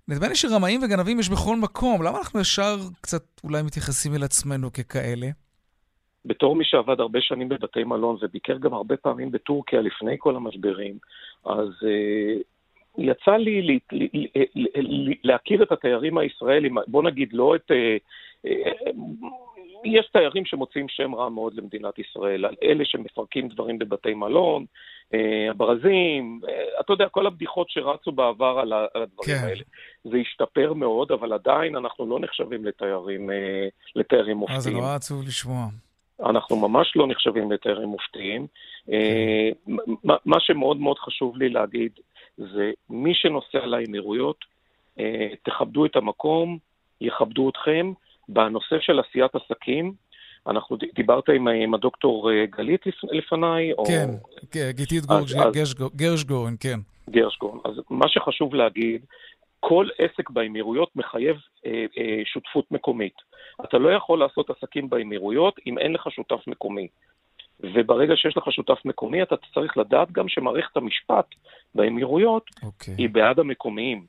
[0.08, 2.02] נדמה לי שרמאים וגנבים יש בכל מקום.
[2.02, 5.30] למה אנחנו ישר קצת אולי מתייחסים אל עצמנו ככאלה?
[6.24, 10.98] בתור מי שעבד הרבה שנים בבתי מלון וביקר גם הרבה פעמים בטורקיה לפני כל המשברים,
[11.44, 12.42] אז uh,
[12.98, 13.78] יצא לי
[15.24, 17.70] להכיר את התיירים הישראלים, בוא נגיד לא את...
[17.70, 19.26] Uh, uh,
[19.84, 24.64] יש תיירים שמוצאים שם רע מאוד למדינת ישראל, על אלה שמפרקים דברים בבתי מלון,
[25.50, 26.40] הברזים,
[26.80, 29.46] אתה יודע, כל הבדיחות שרצו בעבר על הדברים כן.
[29.46, 29.62] האלה.
[30.04, 33.30] זה השתפר מאוד, אבל עדיין אנחנו לא נחשבים לתיירים,
[33.96, 34.58] לתיירים מופתיים.
[34.58, 35.66] אז זה נורא עצוב לשמוע.
[36.20, 38.46] אנחנו ממש לא נחשבים לתיירים מופתיים.
[38.92, 39.48] אה,
[40.24, 41.92] מה שמאוד מאוד חשוב לי להגיד,
[42.36, 44.36] זה מי שנוסע לאמירויות,
[44.98, 46.58] אה, תכבדו את המקום,
[47.00, 47.92] יכבדו אתכם.
[48.28, 49.92] בנושא של עשיית עסקים,
[50.46, 53.72] אנחנו דיברת עם, עם הדוקטור אה, גלית לפניי?
[53.86, 54.50] כן, או...
[54.50, 55.04] כן, גיתית
[55.96, 56.78] גרשגורן, כן.
[57.10, 57.58] גרשגורן.
[57.64, 59.04] אז מה שחשוב להגיד,
[59.68, 63.14] כל עסק באמירויות מחייב אה, אה, שותפות מקומית.
[63.64, 66.88] אתה לא יכול לעשות עסקים באמירויות אם אין לך שותף מקומי.
[67.60, 71.26] וברגע שיש לך שותף מקומי, אתה צריך לדעת גם שמערכת המשפט
[71.74, 72.66] באמירויות okay.
[72.66, 72.94] אוקיי.
[72.98, 74.06] היא בעד המקומיים.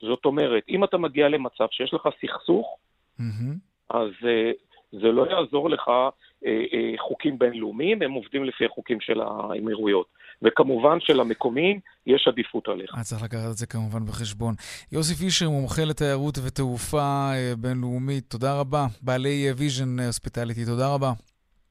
[0.00, 2.76] זאת אומרת, אם אתה מגיע למצב שיש לך סכסוך,
[3.20, 3.54] mm-hmm.
[3.90, 4.54] אז uh,
[4.92, 10.06] זה לא יעזור לך uh, uh, חוקים בינלאומיים, הם עובדים לפי החוקים של האמירויות.
[10.42, 12.94] וכמובן שלמקומיים יש עדיפות עליך.
[12.98, 14.54] אה, צריך לקחת את זה כמובן בחשבון.
[14.92, 18.86] יוסי פישר, מומחה לתיירות ותעופה אה, בינלאומית, תודה רבה.
[19.02, 21.12] בעלי Vision Hospitality, תודה רבה.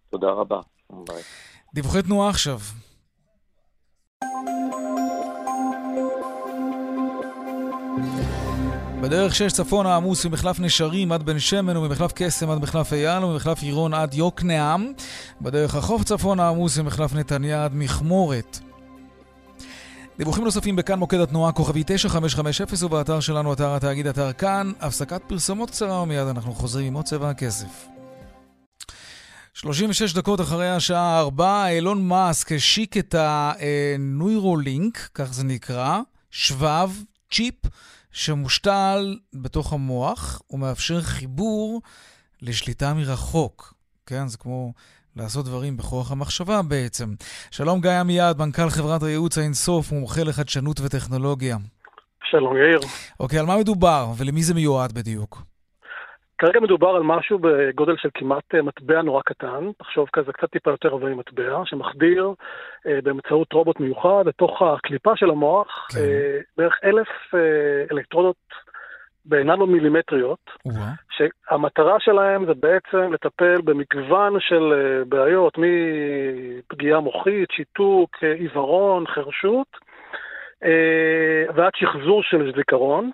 [0.10, 0.60] תודה רבה.
[0.90, 1.22] ביי.
[1.74, 2.60] דיווחי תנועה עכשיו.
[9.02, 13.62] בדרך 6 צפון העמוס ממחלף נשרים עד בן שמן וממחלף קסם עד מחלף אייל וממחלף
[13.62, 14.94] עירון עד יוקנעם.
[15.42, 18.60] בדרך החוף צפון העמוס ממחלף נתניה עד מכמורת.
[20.18, 24.72] דיווחים נוספים בכאן מוקד התנועה כוכבי 9550 ובאתר שלנו אתר התאגיד אתר כאן.
[24.80, 27.88] הפסקת פרסומות קצרה ומיד אנחנו חוזרים עם עוד צבע הכסף.
[29.54, 36.00] 36 דקות אחרי השעה 4, אילון מאסק השיק את הנוירולינק, כך זה נקרא,
[36.32, 36.92] שבב,
[37.32, 37.56] צ'יפ.
[38.12, 41.82] שמושתל בתוך המוח ומאפשר חיבור
[42.42, 43.74] לשליטה מרחוק.
[44.06, 44.74] כן, זה כמו
[45.16, 47.14] לעשות דברים בכוח המחשבה בעצם.
[47.52, 51.58] שלום גיא עמיעד, מנכ"ל חברת הייעוץ האינסוף, מומחה לחדשנות וטכנולוגיה.
[52.32, 52.80] שלום יאיר.
[53.20, 55.49] אוקיי, על מה מדובר ולמי זה מיועד בדיוק?
[56.40, 60.72] כרגע מדובר על משהו בגודל של כמעט אה, מטבע נורא קטן, תחשוב כזה קצת טיפה
[60.72, 62.34] יותר רבעי מטבע, שמחדיר
[62.88, 66.00] אה, באמצעות רובוט מיוחד לתוך הקליפה של המוח כן.
[66.00, 67.40] אה, בערך אלף אה,
[67.92, 68.36] אלקטרודות
[69.26, 70.52] באיננו מילימטריות,
[71.10, 79.68] שהמטרה שלהם זה בעצם לטפל במגוון של אה, בעיות, מפגיעה מוחית, שיתוק, אה, עיוורון, חרשות,
[80.64, 83.12] אה, ועד שחזור של זיכרון.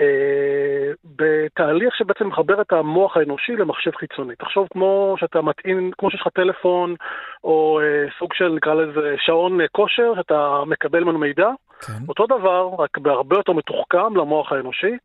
[0.00, 4.36] אה, בתהליך שבעצם מחבר את המוח האנושי למחשב חיצוני.
[4.36, 6.94] תחשוב כמו שאתה מטעין, כמו שיש לך טלפון,
[7.44, 11.48] או אה, סוג של, נקרא לזה, שעון אה, כושר, שאתה מקבל ממנו מידע.
[11.80, 11.92] כן.
[12.08, 14.96] אותו דבר, רק בהרבה יותר מתוחכם למוח האנושי.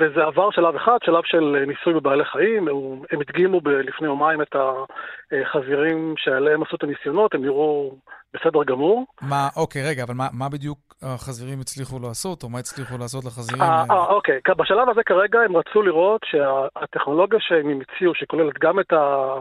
[0.00, 2.68] וזה עבר שלב אחד, שלב של ניסוי בבעלי חיים,
[3.10, 4.56] הם הדגימו לפני יומיים את
[5.32, 7.94] החזירים שעליהם עשו את הניסיונות, הם נראו
[8.34, 9.06] בסדר גמור.
[9.22, 13.62] מה, אוקיי, רגע, אבל מה, מה בדיוק החזירים הצליחו לעשות, או מה הצליחו לעשות לחזירים?
[13.62, 18.92] אה, אה, אוקיי, בשלב הזה כרגע הם רצו לראות שהטכנולוגיה שהם המציאו, שכוללת גם את
[18.92, 19.34] ה...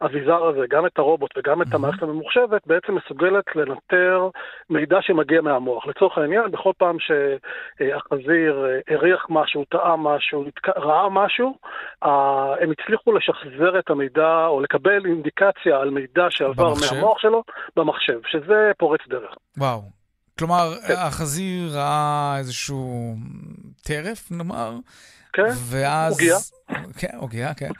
[0.00, 4.28] האביזר הזה, גם את הרובוט וגם את המערכת הממוחשבת, בעצם מסוגלת לנטר
[4.70, 5.86] מידע שמגיע מהמוח.
[5.86, 10.44] לצורך העניין, בכל פעם שהחזיר הריח משהו, טעה משהו,
[10.76, 11.58] ראה משהו,
[12.60, 16.94] הם הצליחו לשחזר את המידע או לקבל אינדיקציה על מידע שעבר במחשב?
[16.94, 17.42] מהמוח שלו
[17.76, 19.34] במחשב, שזה פורץ דרך.
[19.58, 19.80] וואו.
[20.38, 20.94] כלומר, כן.
[20.98, 23.14] החזיר ראה איזשהו
[23.82, 24.76] טרף, נאמר,
[25.32, 26.12] כן, ואז...
[26.12, 26.36] עוגיה.
[26.98, 27.70] כן, עוגיה, כן.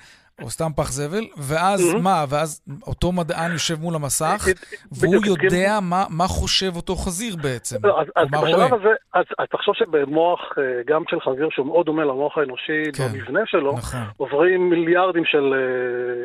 [0.42, 1.98] או סתם פח זבל, ואז mm-hmm.
[1.98, 2.24] מה?
[2.29, 4.46] ואז אותו מדען יושב מול המסך,
[4.92, 7.76] והוא יודע מה, מה חושב אותו חזיר בעצם.
[7.85, 11.87] לא, אז, אז בשלב הזה, אז, אז תחשוב שבמוח, אה, גם של חזיר שהוא מאוד
[11.87, 14.00] דומה למוח האנושי, כן, במבנה שלו, נכון.
[14.16, 15.55] עוברים מיליארדים של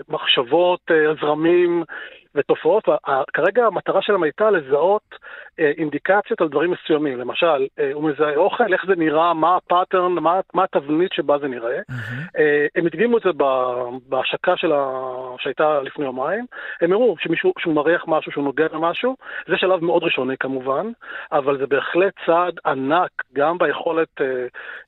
[0.10, 0.80] מחשבות,
[1.21, 1.84] זרמים,
[2.36, 2.84] ותופעות,
[3.34, 5.17] כרגע המטרה שלהם הייתה לזהות אה,
[5.60, 7.20] אינדיקציות על דברים מסוימים.
[7.20, 11.48] למשל, אה, הוא מזהה אוכל, איך זה נראה, מה הפאטרן, מה, מה התבנית שבה זה
[11.48, 11.80] נראה.
[11.80, 12.39] Mm-hmm.
[12.39, 13.30] אה, הם הדגימו את זה
[14.10, 14.86] בהשקה של ה...
[15.39, 16.46] שהייתה לפני יומיים.
[16.82, 19.15] הם הראו שמישהו, שהוא מריח משהו, שהוא נוגע במשהו.
[19.48, 20.91] זה שלב מאוד ראשוני כמובן,
[21.32, 24.26] אבל זה בהחלט צעד ענק גם ביכולת אה,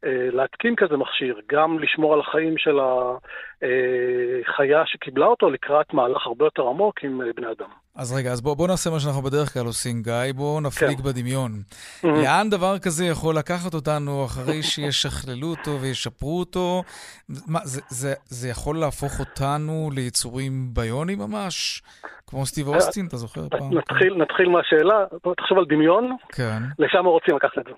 [0.05, 6.45] אה, להתקין כזה מכשיר, גם לשמור על החיים של החיה שקיבלה אותו לקראת מהלך הרבה
[6.45, 7.69] יותר עמוק עם אה, בני אדם.
[7.97, 11.03] אז רגע, אז בואו בוא נעשה מה שאנחנו בדרך כלל עושים, גיא, בואו נפליג כן.
[11.03, 11.61] בדמיון.
[11.61, 12.07] Mm-hmm.
[12.07, 16.83] לאן דבר כזה יכול לקחת אותנו אחרי שישכללו אותו וישפרו אותו?
[17.29, 21.81] מה, זה, זה, זה יכול להפוך אותנו ליצורים ביונים ממש?
[22.27, 23.77] כמו סטיב אוסטין, אתה זוכר פעם?
[23.77, 25.05] נתחיל, נתחיל מהשאלה,
[25.37, 26.59] תחשוב על דמיון, כן.
[26.79, 27.71] לשם רוצים לקחת את זה.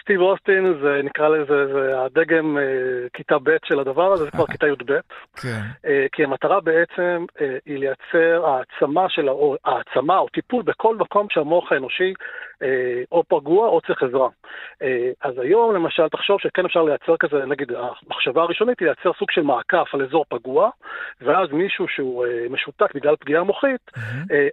[0.00, 2.62] סטיב אוסטין זה נקרא לזה, זה הדגם אה,
[3.12, 4.92] כיתה ב' של הדבר הזה, זה כבר כיתה י"ב.
[5.36, 5.60] כן.
[5.86, 11.26] אה, כי המטרה בעצם אה, היא לייצר העצמה של, או העצמה או טיפול בכל מקום
[11.30, 12.14] שהמוח האנושי
[13.12, 14.28] או פגוע או צריך עזרה.
[15.22, 19.42] אז היום למשל תחשוב שכן אפשר לייצר כזה, נגיד המחשבה הראשונית היא לייצר סוג של
[19.42, 20.70] מעקף על אזור פגוע,
[21.20, 23.90] ואז מישהו שהוא משותק בגלל פגיעה מוחית,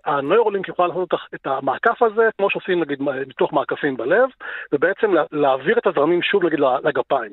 [0.05, 4.29] הנוירולינק יוכל לעשות את המעקף הזה, כמו שעושים נגיד מתוך מעקפים בלב,
[4.71, 7.31] ובעצם להעביר את הזרמים שוב נגיד לגפיים.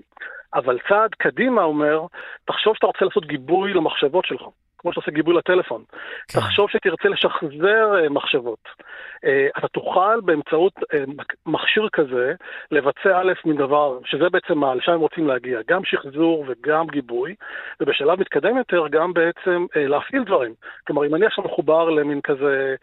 [0.54, 2.00] אבל צעד קדימה אומר,
[2.44, 4.42] תחשוב שאתה רוצה לעשות גיבוי למחשבות שלך.
[4.78, 5.84] כמו שאתה עושה גיבוי לטלפון.
[6.28, 6.40] כן.
[6.40, 8.58] תחשוב שתרצה לשחזר uh, מחשבות.
[8.64, 12.34] Uh, אתה תוכל באמצעות uh, מכשיר כזה
[12.70, 17.34] לבצע א' מן דבר, שזה בעצם מה, לשם הם רוצים להגיע, גם שחזור וגם גיבוי,
[17.80, 20.54] ובשלב מתקדם יותר גם בעצם להפעיל דברים.
[20.86, 22.74] כלומר, אם אני עכשיו מחובר למין כזה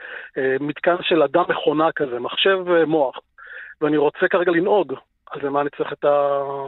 [0.60, 3.20] מתקן של אדם מכונה כזה, מחשב מוח,
[3.82, 4.94] ואני רוצה כרגע לנהוג,
[5.32, 6.06] אז למה אני צריך את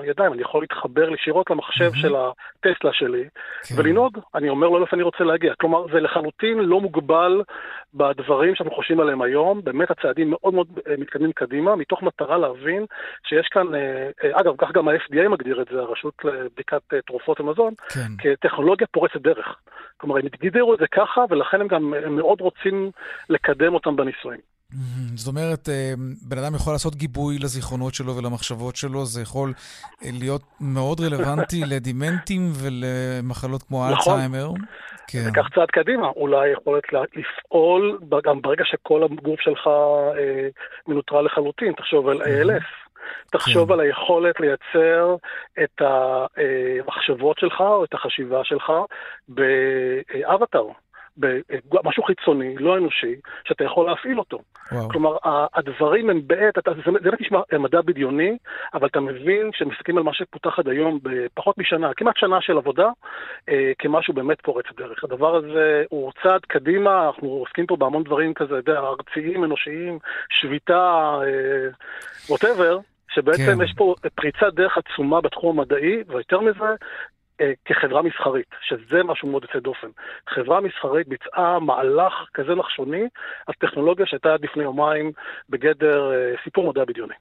[0.02, 0.34] הידיים?
[0.34, 2.02] אני יכול להתחבר ישירות למחשב mm-hmm.
[2.02, 3.24] של הטסלה שלי
[3.68, 3.76] כן.
[3.78, 4.20] ולנהוג.
[4.36, 5.54] אני אומר לו איפה אני רוצה להגיע.
[5.62, 7.42] כלומר, זה לחלוטין לא מוגבל
[7.94, 9.62] בדברים שאנחנו חושבים עליהם היום.
[9.64, 12.86] באמת הצעדים מאוד מאוד אה, מתקדמים קדימה, מתוך מטרה להבין
[13.28, 17.74] שיש כאן, אה, אה, אגב, כך גם ה-FDA מגדיר את זה, הרשות לבדיקת תרופות ומזון,
[17.90, 18.10] כן.
[18.18, 19.56] כטכנולוגיה פורצת דרך.
[19.98, 22.92] כלומר, הם הגדירו את זה ככה, ולכן הם גם הם מאוד רוצים
[23.30, 24.57] לקדם אותם בניסויים.
[25.16, 25.94] זאת אומרת, אה,
[26.30, 29.54] בן אדם יכול לעשות גיבוי לזיכרונות שלו ולמחשבות שלו, זה יכול
[30.04, 34.14] אה, להיות מאוד רלוונטי לדימנטים ולמחלות כמו נכון.
[34.14, 34.50] אלצהיימר.
[35.08, 35.20] כן.
[35.30, 40.48] וכך צעד קדימה, אולי יכולת לפעול גם ברגע שכל הגוף שלך אה,
[40.88, 42.88] מנוטרל לחלוטין, תחשוב על ALS.
[43.32, 43.74] תחשוב כן.
[43.74, 45.16] על היכולת לייצר
[45.64, 48.72] את המחשבות שלך או את החשיבה שלך
[49.28, 50.68] באבטאר.
[51.18, 53.16] במשהו חיצוני, לא אנושי,
[53.48, 54.40] שאתה יכול להפעיל אותו.
[54.72, 54.90] וואו.
[54.90, 55.18] כלומר,
[55.54, 58.38] הדברים הם בעת, אתה, זה באמת נשמע מדע בדיוני,
[58.74, 62.90] אבל אתה מבין כשמסתכלים על מה שפותח עד היום בפחות משנה, כמעט שנה של עבודה,
[63.50, 65.04] אה, כמשהו באמת פורץ דרך.
[65.04, 70.00] הדבר הזה הוא צעד קדימה, אנחנו עוסקים פה בהמון דברים כזה, אתה יודע, ארציים, אנושיים,
[70.30, 71.18] שביתה,
[72.30, 72.76] ווטאבר.
[72.76, 72.82] אה,
[73.18, 73.64] שבעצם כן.
[73.64, 76.76] יש פה פריצת דרך עצומה בתחום המדעי, ויותר מזה, אה,
[77.66, 79.88] כחברה מסחרית, שזה משהו מאוד יוצא דופן.
[80.30, 83.04] חברה מסחרית ביצעה מהלך כזה נחשוני
[83.48, 85.12] על טכנולוגיה שהייתה עד לפני יומיים
[85.50, 87.14] בגדר אה, סיפור מדע בדיוני.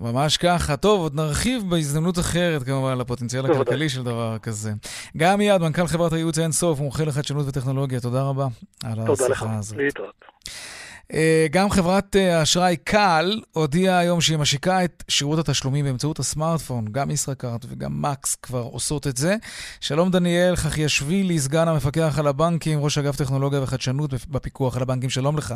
[0.00, 0.76] ממש ככה.
[0.76, 4.70] טוב, עוד נרחיב בהזדמנות אחרת כמובן על הפוטנציאל הכלכלי של דבר כזה.
[5.16, 8.46] גם מיד, מנכ"ל חברת הייעוץ אין סוף, מומחה לחדשנות וטכנולוגיה, תודה רבה
[8.84, 9.76] על השיחה הזאת.
[9.76, 10.24] תודה לך, להתראות.
[11.12, 16.84] אה, גם חברת אה, האשראי קל הודיעה היום שהיא משיקה את שירות התשלומים באמצעות הסמארטפון.
[16.92, 19.36] גם ישראכרט וגם מקס כבר עושות את זה.
[19.80, 25.36] שלום דניאל חחיישווילי, סגן המפקח על הבנקים, ראש אגף טכנולוגיה וחדשנות בפיקוח על הבנקים, שלום
[25.36, 25.54] לך.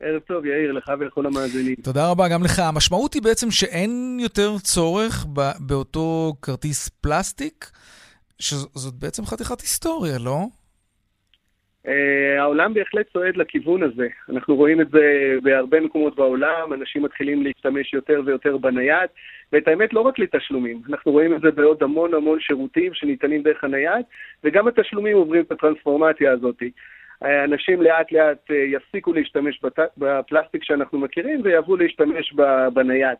[0.00, 1.74] ערב טוב, יאיר, לך ולכל המאזינים.
[1.82, 2.58] תודה רבה גם לך.
[2.58, 5.26] המשמעות היא בעצם שאין יותר צורך
[5.58, 7.70] באותו כרטיס פלסטיק,
[8.38, 10.46] שזאת בעצם חתיכת היסטוריה, לא?
[11.86, 11.90] Uh,
[12.38, 14.08] העולם בהחלט צועד לכיוון הזה.
[14.28, 19.10] אנחנו רואים את זה בהרבה מקומות בעולם, אנשים מתחילים להשתמש יותר ויותר בנייד,
[19.52, 23.64] ואת האמת לא רק לתשלומים, אנחנו רואים את זה בעוד המון המון שירותים שניתנים דרך
[23.64, 24.04] הנייד,
[24.44, 26.62] וגם התשלומים עוברים את הטרנספורמציה הזאת.
[27.24, 29.60] אה, אנשים לאט לאט אה, יפסיקו להשתמש
[29.98, 32.34] בפלסטיק שאנחנו מכירים ויעברו להשתמש
[32.72, 33.16] בנייד.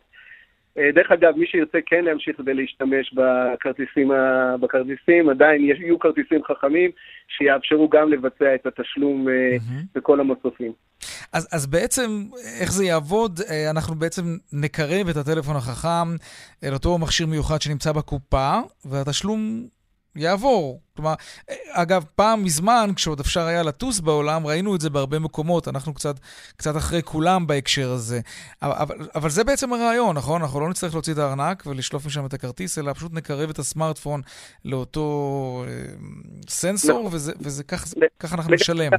[0.78, 4.10] אה, דרך אגב, מי שירצה כן להמשיך ולהשתמש בכרטיסים,
[4.60, 6.90] בכרטיסים עדיין יהיו כרטיסים חכמים
[7.28, 9.84] שיאפשרו גם לבצע את התשלום mm-hmm.
[9.94, 10.72] בכל המסופים.
[11.32, 12.24] אז, אז בעצם,
[12.60, 13.40] איך זה יעבוד?
[13.70, 16.08] אנחנו בעצם נקרב את הטלפון החכם
[16.64, 19.66] אל אותו מכשיר מיוחד שנמצא בקופה, והתשלום
[20.16, 20.80] יעבור.
[20.96, 21.14] כלומר,
[21.72, 26.14] אגב, פעם מזמן, כשעוד אפשר היה לטוס בעולם, ראינו את זה בהרבה מקומות, אנחנו קצת,
[26.56, 28.20] קצת אחרי כולם בהקשר הזה.
[28.62, 30.42] אבל, אבל זה בעצם הרעיון, נכון?
[30.42, 34.20] אנחנו לא נצטרך להוציא את הארנק ולשלוף משם את הכרטיס, אלא פשוט נקרב את הסמארטפון
[34.64, 35.72] לאותו אה,
[36.48, 37.06] סנסור, לא.
[37.06, 37.84] וזה, וזה כך,
[38.18, 38.92] כך אנחנו נשלם.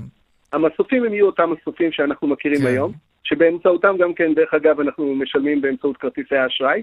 [0.53, 2.67] המסופים הם יהיו אותם מסופים שאנחנו מכירים כן.
[2.67, 2.91] היום,
[3.23, 6.81] שבאמצעותם גם כן, דרך אגב, אנחנו משלמים באמצעות כרטיסי האשראי.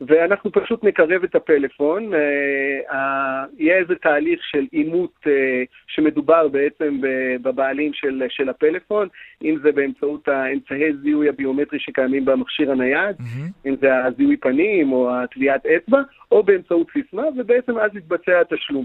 [0.00, 2.14] ואנחנו פשוט נקרב את הפלאפון.
[2.14, 7.00] אה, יהיה איזה תהליך של אימות אה, שמדובר בעצם
[7.42, 9.08] בבעלים של, של הפלאפון,
[9.44, 13.68] אם זה באמצעות האמצעי זיהוי הביומטרי שקיימים במכשיר הנייד, mm-hmm.
[13.68, 18.84] אם זה הזיהוי פנים או הטביעת אצבע, או באמצעות סיסמה, ובעצם אז יתבצע התשלום.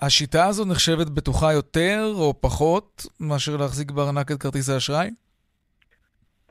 [0.00, 5.10] השיטה הזו נחשבת בטוחה יותר או פחות מאשר להחזיק בארנק את כרטיס האשראי?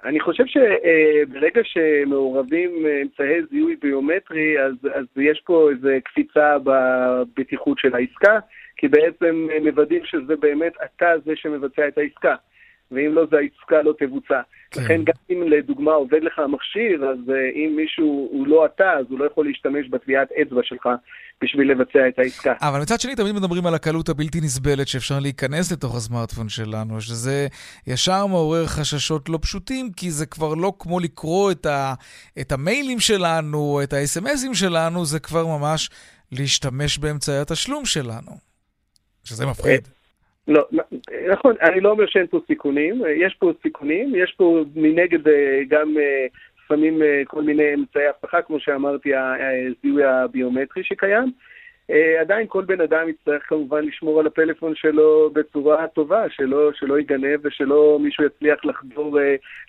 [0.05, 2.71] אני חושב שברגע שמעורבים
[3.01, 8.39] אמצעי זיהוי ביומטרי, אז, אז יש פה איזו קפיצה בבטיחות של העסקה,
[8.77, 12.35] כי בעצם מוודאים שזה באמת אתה זה שמבצע את העסקה.
[12.91, 14.41] ואם לא, זה העסקה לא תבוצע.
[14.71, 14.81] כן.
[14.81, 19.05] לכן גם אם לדוגמה עובד לך המכשיר, אז uh, אם מישהו הוא לא אתה, אז
[19.09, 20.89] הוא לא יכול להשתמש בטביעת אצבע שלך
[21.43, 22.53] בשביל לבצע את העסקה.
[22.61, 27.47] אבל מצד שני, תמיד מדברים על הקלות הבלתי נסבלת שאפשר להיכנס לתוך הסמארטפון שלנו, שזה
[27.87, 31.93] ישר מעורר חששות לא פשוטים, כי זה כבר לא כמו לקרוא את, ה,
[32.41, 35.89] את המיילים שלנו, את האס.אם.אסים שלנו, זה כבר ממש
[36.31, 38.31] להשתמש באמצעי התשלום שלנו,
[39.23, 39.87] שזה מפחיד.
[40.47, 40.67] לא,
[41.29, 45.95] נכון, אני לא אומר שאין פה סיכונים, יש פה סיכונים, יש פה מנגד אה, גם
[46.63, 51.31] לפעמים אה, כל מיני אמצעי אבטחה, כמו שאמרתי, הזיהוי הביומטרי שקיים.
[51.89, 56.97] אה, עדיין כל בן אדם יצטרך כמובן לשמור על הפלאפון שלו בצורה טובה, שלא, שלא
[56.97, 59.19] ייגנב ושלא מישהו יצליח לחדור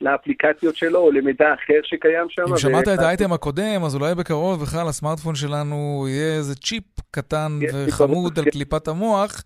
[0.00, 2.42] לאפליקציות שלו או למידע אחר שקיים שם.
[2.50, 7.58] אם שמעת את האייטם הקודם, אז אולי בקרוב בכלל הסמארטפון שלנו יהיה איזה צ'יפ קטן
[7.88, 9.42] וחמוד על קליפת המוח.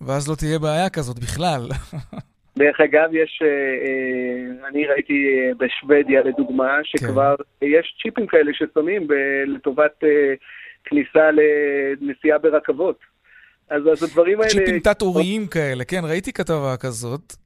[0.00, 1.62] ואז לא תהיה בעיה כזאת בכלל.
[2.58, 7.66] דרך אגב, יש, אה, אה, אני ראיתי אה, בשוודיה לדוגמה, שכבר כן.
[7.66, 9.06] יש צ'יפים כאלה ששמים
[9.46, 10.04] לטובת
[10.84, 11.30] כניסה
[12.00, 12.98] לנסיעה ברכבות.
[13.70, 14.50] אז, אז הדברים האלה...
[14.50, 17.36] צ'יפים תת-עוריים כאלה, כן, ראיתי כתבה כזאת.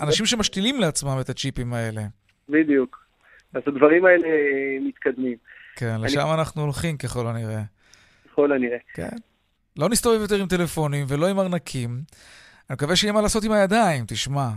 [0.00, 2.02] אנשים שמשתילים לעצמם את הצ'יפים האלה.
[2.48, 3.04] בדיוק.
[3.54, 4.28] אז הדברים האלה
[4.80, 5.36] מתקדמים.
[5.76, 6.34] כן, לשם אני...
[6.34, 7.62] אנחנו הולכים ככל הנראה.
[8.26, 8.78] ככל הנראה.
[8.94, 9.16] כן.
[9.76, 11.90] לא נסתובב יותר עם טלפונים ולא עם ארנקים.
[12.70, 14.48] אני מקווה שיהיה מה לעשות עם הידיים, תשמע.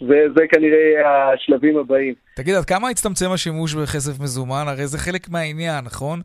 [0.00, 2.14] זה, זה כנראה השלבים הבאים.
[2.36, 4.64] תגיד, עד כמה הצטמצם השימוש בכסף מזומן?
[4.68, 6.20] הרי זה חלק מהעניין, נכון?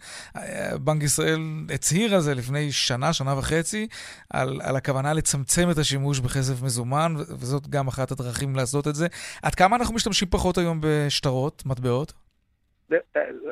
[0.83, 1.39] בנק ישראל
[1.73, 3.87] הצהיר על זה לפני שנה, שנה וחצי,
[4.33, 9.07] על, על הכוונה לצמצם את השימוש בכסף מזומן, וזאת גם אחת הדרכים לעשות את זה.
[9.43, 12.13] עד כמה אנחנו משתמשים פחות היום בשטרות, מטבעות?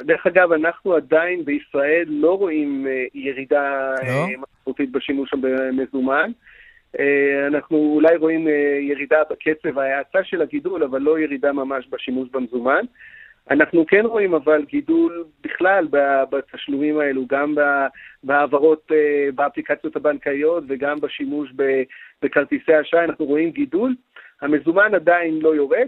[0.02, 4.12] דרך אגב, אנחנו עדיין בישראל לא רואים אה, ירידה לא?
[4.12, 6.32] אה, משמעותית בשימוש במזומן.
[7.00, 8.48] אה, אנחנו אולי רואים
[8.82, 12.86] ירידה בקצב ההאצה של הגידול, אבל לא ירידה ממש בשימוש במזומן.
[13.52, 15.88] אנחנו כן רואים אבל גידול בכלל
[16.30, 17.56] בתשלומים האלו, גם
[18.24, 18.92] בהעברות
[19.36, 21.54] באפליקציות הבנקאיות וגם בשימוש
[22.22, 23.96] בכרטיסי אשראי, אנחנו רואים גידול.
[24.42, 25.88] המזומן עדיין לא יורד.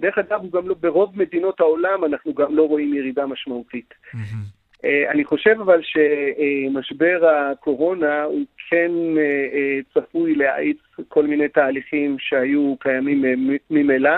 [0.00, 3.94] דרך אגב, גם לא, ברוב מדינות העולם אנחנו גם לא רואים ירידה משמעותית.
[4.14, 4.57] Mm-hmm.
[4.84, 10.76] אני חושב אבל שמשבר הקורונה הוא כן אה, אה, צפוי להאיץ
[11.08, 13.24] כל מיני תהליכים שהיו קיימים
[13.70, 14.10] ממילא,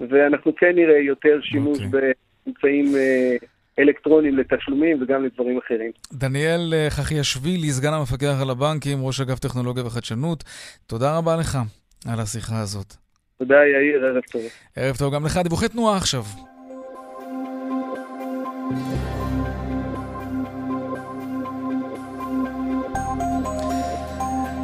[0.00, 1.84] ואנחנו כן נראה יותר שימוש okay.
[1.84, 2.12] אוקיי.
[2.46, 2.86] באמצעים
[3.78, 5.90] אלקטרוניים לתשלומים וגם לדברים אחרים.
[6.12, 10.44] דניאל חחיאשווילי, סגן המפקח על הבנקים, ראש אגף טכנולוגיה וחדשנות,
[10.86, 11.58] תודה רבה לך
[12.08, 12.94] על השיחה הזאת.
[13.38, 14.42] תודה, יאיר, ערב טוב.
[14.76, 15.36] ערב טוב גם לך.
[15.36, 16.22] דיווחי תנועה עכשיו.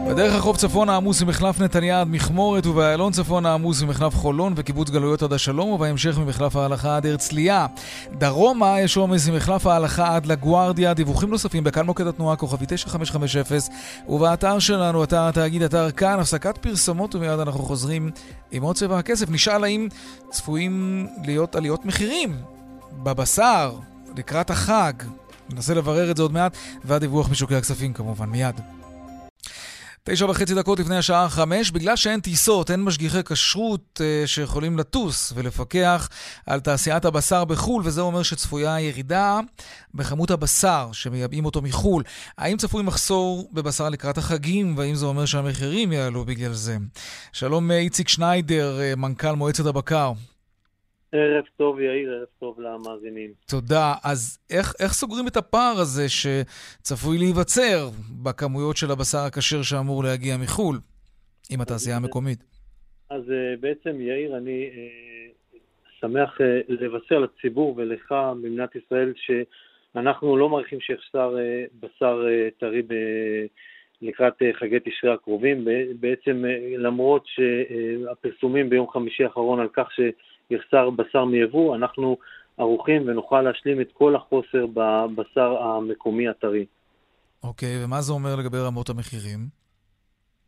[0.08, 5.22] בדרך החוף צפון העמוס ממחלף נתניה עד מכמורת ובאיילון צפון העמוס ממחלף חולון וקיבוץ גלויות
[5.22, 7.66] עד השלום ובהמשך ממחלף ההלכה עד הרצליה.
[8.18, 10.94] דרומה יש עומס ממחלף ההלכה עד לגוארדיה.
[10.94, 13.42] דיווחים נוספים בכאן מוקד התנועה כוכבי 9550
[14.08, 18.10] ובאתר שלנו, אתר התאגיד, אתר כאן, הפסקת פרסומות ומיד אנחנו חוזרים
[18.50, 19.30] עם עוד צבע הכסף.
[19.30, 19.88] נשאל האם
[20.30, 22.36] צפויים להיות עליות מחירים
[23.02, 23.72] בבשר
[24.16, 24.92] לקראת החג.
[25.52, 28.60] ננסה לברר את זה עוד מעט, והדיווח משוקי הכספים כמובן, מיד.
[30.08, 35.32] תשע וחצי דקות לפני השעה חמש, בגלל שאין טיסות, אין משגיחי כשרות אה, שיכולים לטוס
[35.36, 36.08] ולפקח
[36.46, 39.40] על תעשיית הבשר בחו"ל, וזה אומר שצפויה ירידה
[39.94, 42.02] בכמות הבשר שמייבאים אותו מחו"ל.
[42.38, 46.76] האם צפוי מחסור בבשר לקראת החגים, והאם זה אומר שהמחירים יעלו בגלל זה?
[47.32, 50.12] שלום איציק שניידר, אה, מנכ"ל מועצת הבקר.
[51.12, 53.30] ערב טוב, יאיר, ערב טוב למאזינים.
[53.50, 53.94] תודה.
[54.04, 57.88] אז איך, איך סוגרים את הפער הזה שצפוי להיווצר
[58.22, 60.78] בכמויות של הבשר הכשר שאמור להגיע מחו"ל
[61.50, 62.38] עם התעשייה המקומית?
[63.10, 65.56] אז uh, בעצם, יאיר, אני uh,
[66.00, 66.38] שמח
[66.68, 71.36] לבשר לציבור ולך במדינת ישראל שאנחנו לא מעריכים שיחסר
[71.80, 72.24] בשר
[72.58, 72.94] טרי ב...
[74.02, 75.68] לקראת חגי תשרי הקרובים.
[76.00, 76.44] בעצם
[76.78, 80.00] למרות שהפרסומים ביום חמישי האחרון על כך ש...
[80.50, 82.16] יחסר בשר מיבוא, אנחנו
[82.58, 86.66] ערוכים ונוכל להשלים את כל החוסר בבשר המקומי הטרי.
[87.42, 89.38] אוקיי, okay, ומה זה אומר לגבי רמות המחירים?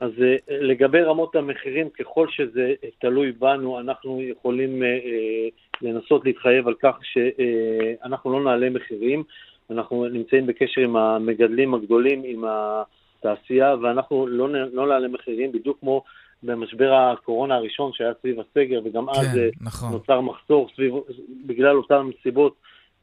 [0.01, 5.49] אז אה, לגבי רמות המחירים, ככל שזה תלוי בנו, אנחנו יכולים אה, אה,
[5.83, 9.23] לנסות להתחייב על כך שאנחנו לא נעלה מחירים.
[9.71, 16.03] אנחנו נמצאים בקשר עם המגדלים הגדולים, עם התעשייה, ואנחנו לא, לא נעלה מחירים, בדיוק כמו
[16.43, 19.93] במשבר הקורונה הראשון שהיה סביב הסגר, וגם כן, אז אה, נכון.
[19.93, 20.95] נוצר מחסור סביב,
[21.47, 22.55] בגלל אותן מסיבות.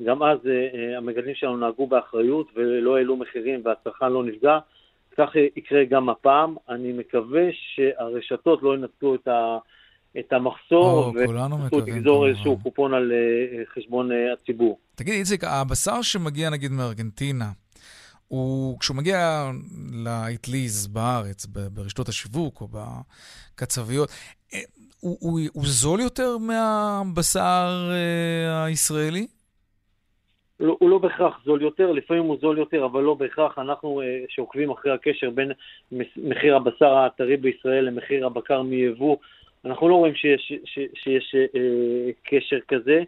[0.03, 4.59] גם אז uh, המגדלים שלנו נהגו באחריות ולא העלו מחירים והצרכן לא נפגע.
[5.17, 6.55] כך יקרה גם הפעם.
[6.69, 9.57] אני מקווה שהרשתות לא ינצלו את, ה,
[10.19, 11.13] את המחסור
[11.71, 13.11] ולגזור איזשהו קופון על
[13.73, 14.79] חשבון הציבור.
[14.95, 17.45] תגיד, איציק, הבשר שמגיע נגיד מארגנטינה,
[18.27, 19.45] הוא, כשהוא מגיע
[20.03, 24.09] לאטליז בארץ, ברשתות השיווק או בקצביות,
[24.53, 24.59] אה,
[24.99, 29.27] הוא, הוא, הוא זול יותר מהבשר אה, הישראלי?
[30.59, 33.59] לא, הוא לא בהכרח זול יותר, לפעמים הוא זול יותר, אבל לא בהכרח.
[33.59, 35.51] אנחנו אה, שעוקבים אחרי הקשר בין
[36.17, 39.17] מחיר הבשר הטרי בישראל למחיר הבקר מיבוא,
[39.65, 43.03] אנחנו לא רואים שיש, שיש, שיש אה, קשר כזה.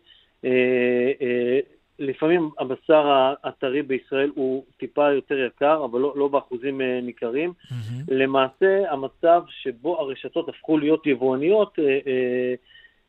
[0.46, 1.60] אה, אה,
[2.00, 7.54] לפעמים הבשר הטרי בישראל הוא טיפה יותר יקר, אבל לא, לא באחוזים אה, ניכרים.
[7.60, 8.04] Mm-hmm.
[8.08, 12.54] למעשה, המצב שבו הרשתות הפכו להיות יבואניות, אה, אה,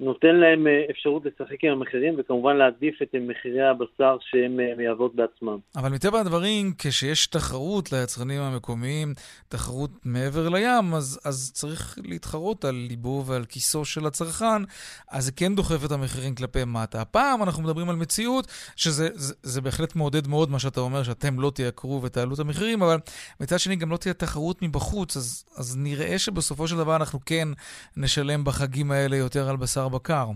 [0.01, 5.15] נותן להם אה, אפשרות לשחק עם המחירים, וכמובן להעדיף את מחירי הבשר שהן אה, מייבאות
[5.15, 5.59] בעצמם.
[5.77, 9.15] אבל מטבע הדברים, כשיש תחרות ליצרנים המקומיים,
[9.49, 14.63] תחרות מעבר לים, אז, אז צריך להתחרות על ליבו ועל כיסו של הצרכן,
[15.11, 17.01] אז זה כן דוחף את המחירים כלפי מטה.
[17.01, 18.47] הפעם אנחנו מדברים על מציאות
[18.77, 22.83] שזה זה, זה בהחלט מעודד מאוד מה שאתה אומר, שאתם לא תייקרו ותעלו את המחירים,
[22.83, 22.99] אבל
[23.41, 27.49] מצד שני גם לא תהיה תחרות מבחוץ, אז, אז נראה שבסופו של דבר אנחנו כן
[27.97, 30.27] נשלם בחגים האלה יותר על בשר בקר.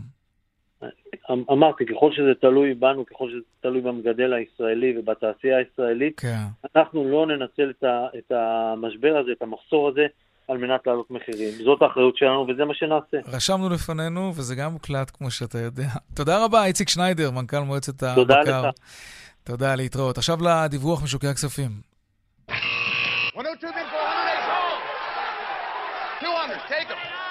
[1.31, 6.37] אמרתי, ככל שזה תלוי בנו, ככל שזה תלוי במגדל הישראלי ובתעשייה הישראלית, כן.
[6.77, 10.07] אנחנו לא ננצל את, ה, את המשבר הזה, את המחסור הזה,
[10.49, 11.51] על מנת להעלות מחירים.
[11.65, 13.17] זאת האחריות שלנו וזה מה שנעשה.
[13.37, 15.89] רשמנו לפנינו, וזה גם מוקלט, כמו שאתה יודע.
[16.15, 18.15] תודה רבה, איציק שניידר, מנכ"ל מועצת הבקר.
[18.15, 18.67] תודה לך.
[19.45, 20.19] תודה, להתראות.
[20.19, 21.71] עכשיו לדיווח משוקי הכספים.
[23.37, 23.73] 102
[26.23, 27.22] 200, take them.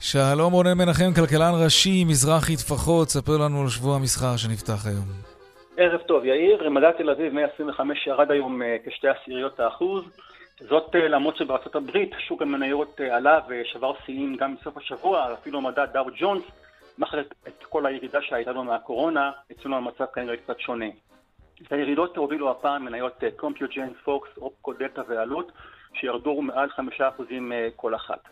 [0.00, 5.04] שלום רונן מנחם, כלכלן ראשי, מזרחי טפחות, ספר לנו על שבוע המסחר שנפתח היום.
[5.76, 6.70] ערב טוב, יאיר.
[6.70, 10.04] מדד תל אביב 125 ירד היום אה, כשתי עשיריות האחוז.
[10.60, 15.60] זאת אה, למרות שבארצות הברית שוק המניות אה, עלה ושבר שיאים גם בסוף השבוע, אפילו
[15.60, 16.42] מדד דאו ג'ונס,
[16.98, 20.86] מאחר את כל הירידה שהייתה לו מהקורונה, אצלנו המצב כנראה קצת שונה.
[21.62, 25.52] את הירידות הובילו הפעם מניות קומפיוג'ן, פוקס, אופקו, דלתא ועלות,
[25.94, 28.28] שירדו מעל חמישה אחוזים כל אחת.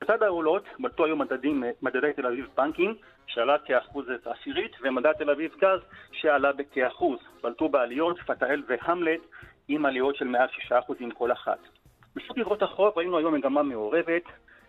[0.00, 2.94] בצד העולות בלטו היו מדדים, מדדי תל אביב בנקים
[3.26, 5.80] שעלה כאחוז עשירית ומדד תל אביב גז
[6.12, 7.18] שעלה בכאחוז.
[7.42, 9.20] בלטו בעליות פתאל והמלט
[9.68, 11.58] עם עליות של מעל שישה אחוזים כל אחת.
[12.16, 14.22] בשוק איגרות החוב ראינו היום מגמה מעורבת.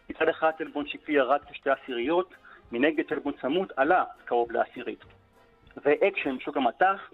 [0.09, 2.33] מצד אחד טלפון שקפי ירד כשתי עשיריות,
[2.71, 5.03] מנגד טלפון צמוד עלה קרוב לעשירית.
[5.85, 7.09] ואקשן, שוק המטח,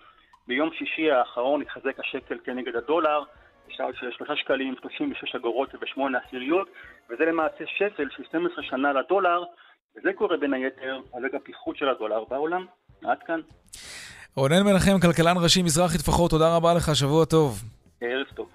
[0.47, 3.23] ביום שישי האחרון התחזק השקל כנגד הדולר,
[3.67, 6.67] בשעה של 3 שקלים 36 אגורות ו-8 עשיריות,
[7.09, 9.43] וזה למעשה שפל של 12 שנה לדולר,
[9.97, 12.65] וזה קורה בין היתר על רקע פיחות של הדולר בעולם.
[13.03, 13.39] עד כאן.
[14.35, 17.61] רונן מנחם, כלכלן ראשי מזרחי טפחות, תודה רבה לך, שבוע טוב.
[18.01, 18.49] ערב טוב.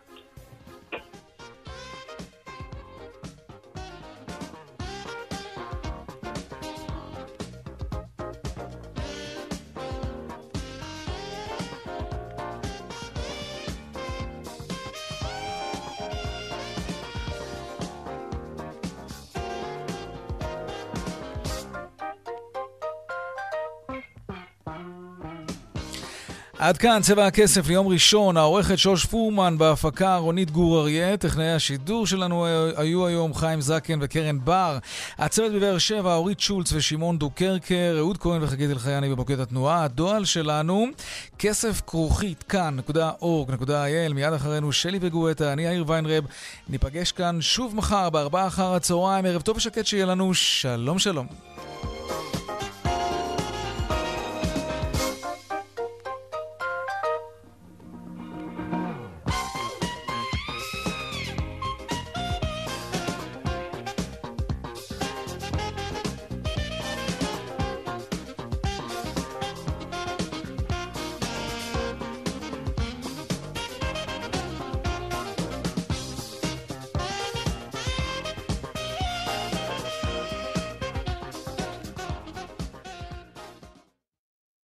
[26.62, 32.06] עד כאן צבע הכסף ליום ראשון, העורכת שוש פורמן בהפקה רונית גור אריה, טכנאי השידור
[32.06, 32.46] שלנו
[32.76, 34.78] היו היום חיים זקן וקרן בר,
[35.18, 40.86] הצוות בבאר שבע, אורית שולץ ושמעון דוקרקר, אהוד כהן וחגית אלחייני במוקד התנועה, הדואל שלנו,
[41.38, 46.24] כסף כרוכית כאן.org.il, מיד אחרינו שלי וגואטה, אני יאיר ויינרב,
[46.68, 51.51] ניפגש כאן שוב מחר בארבעה אחר הצהריים, ערב טוב ושקט שיהיה לנו, שלום שלום.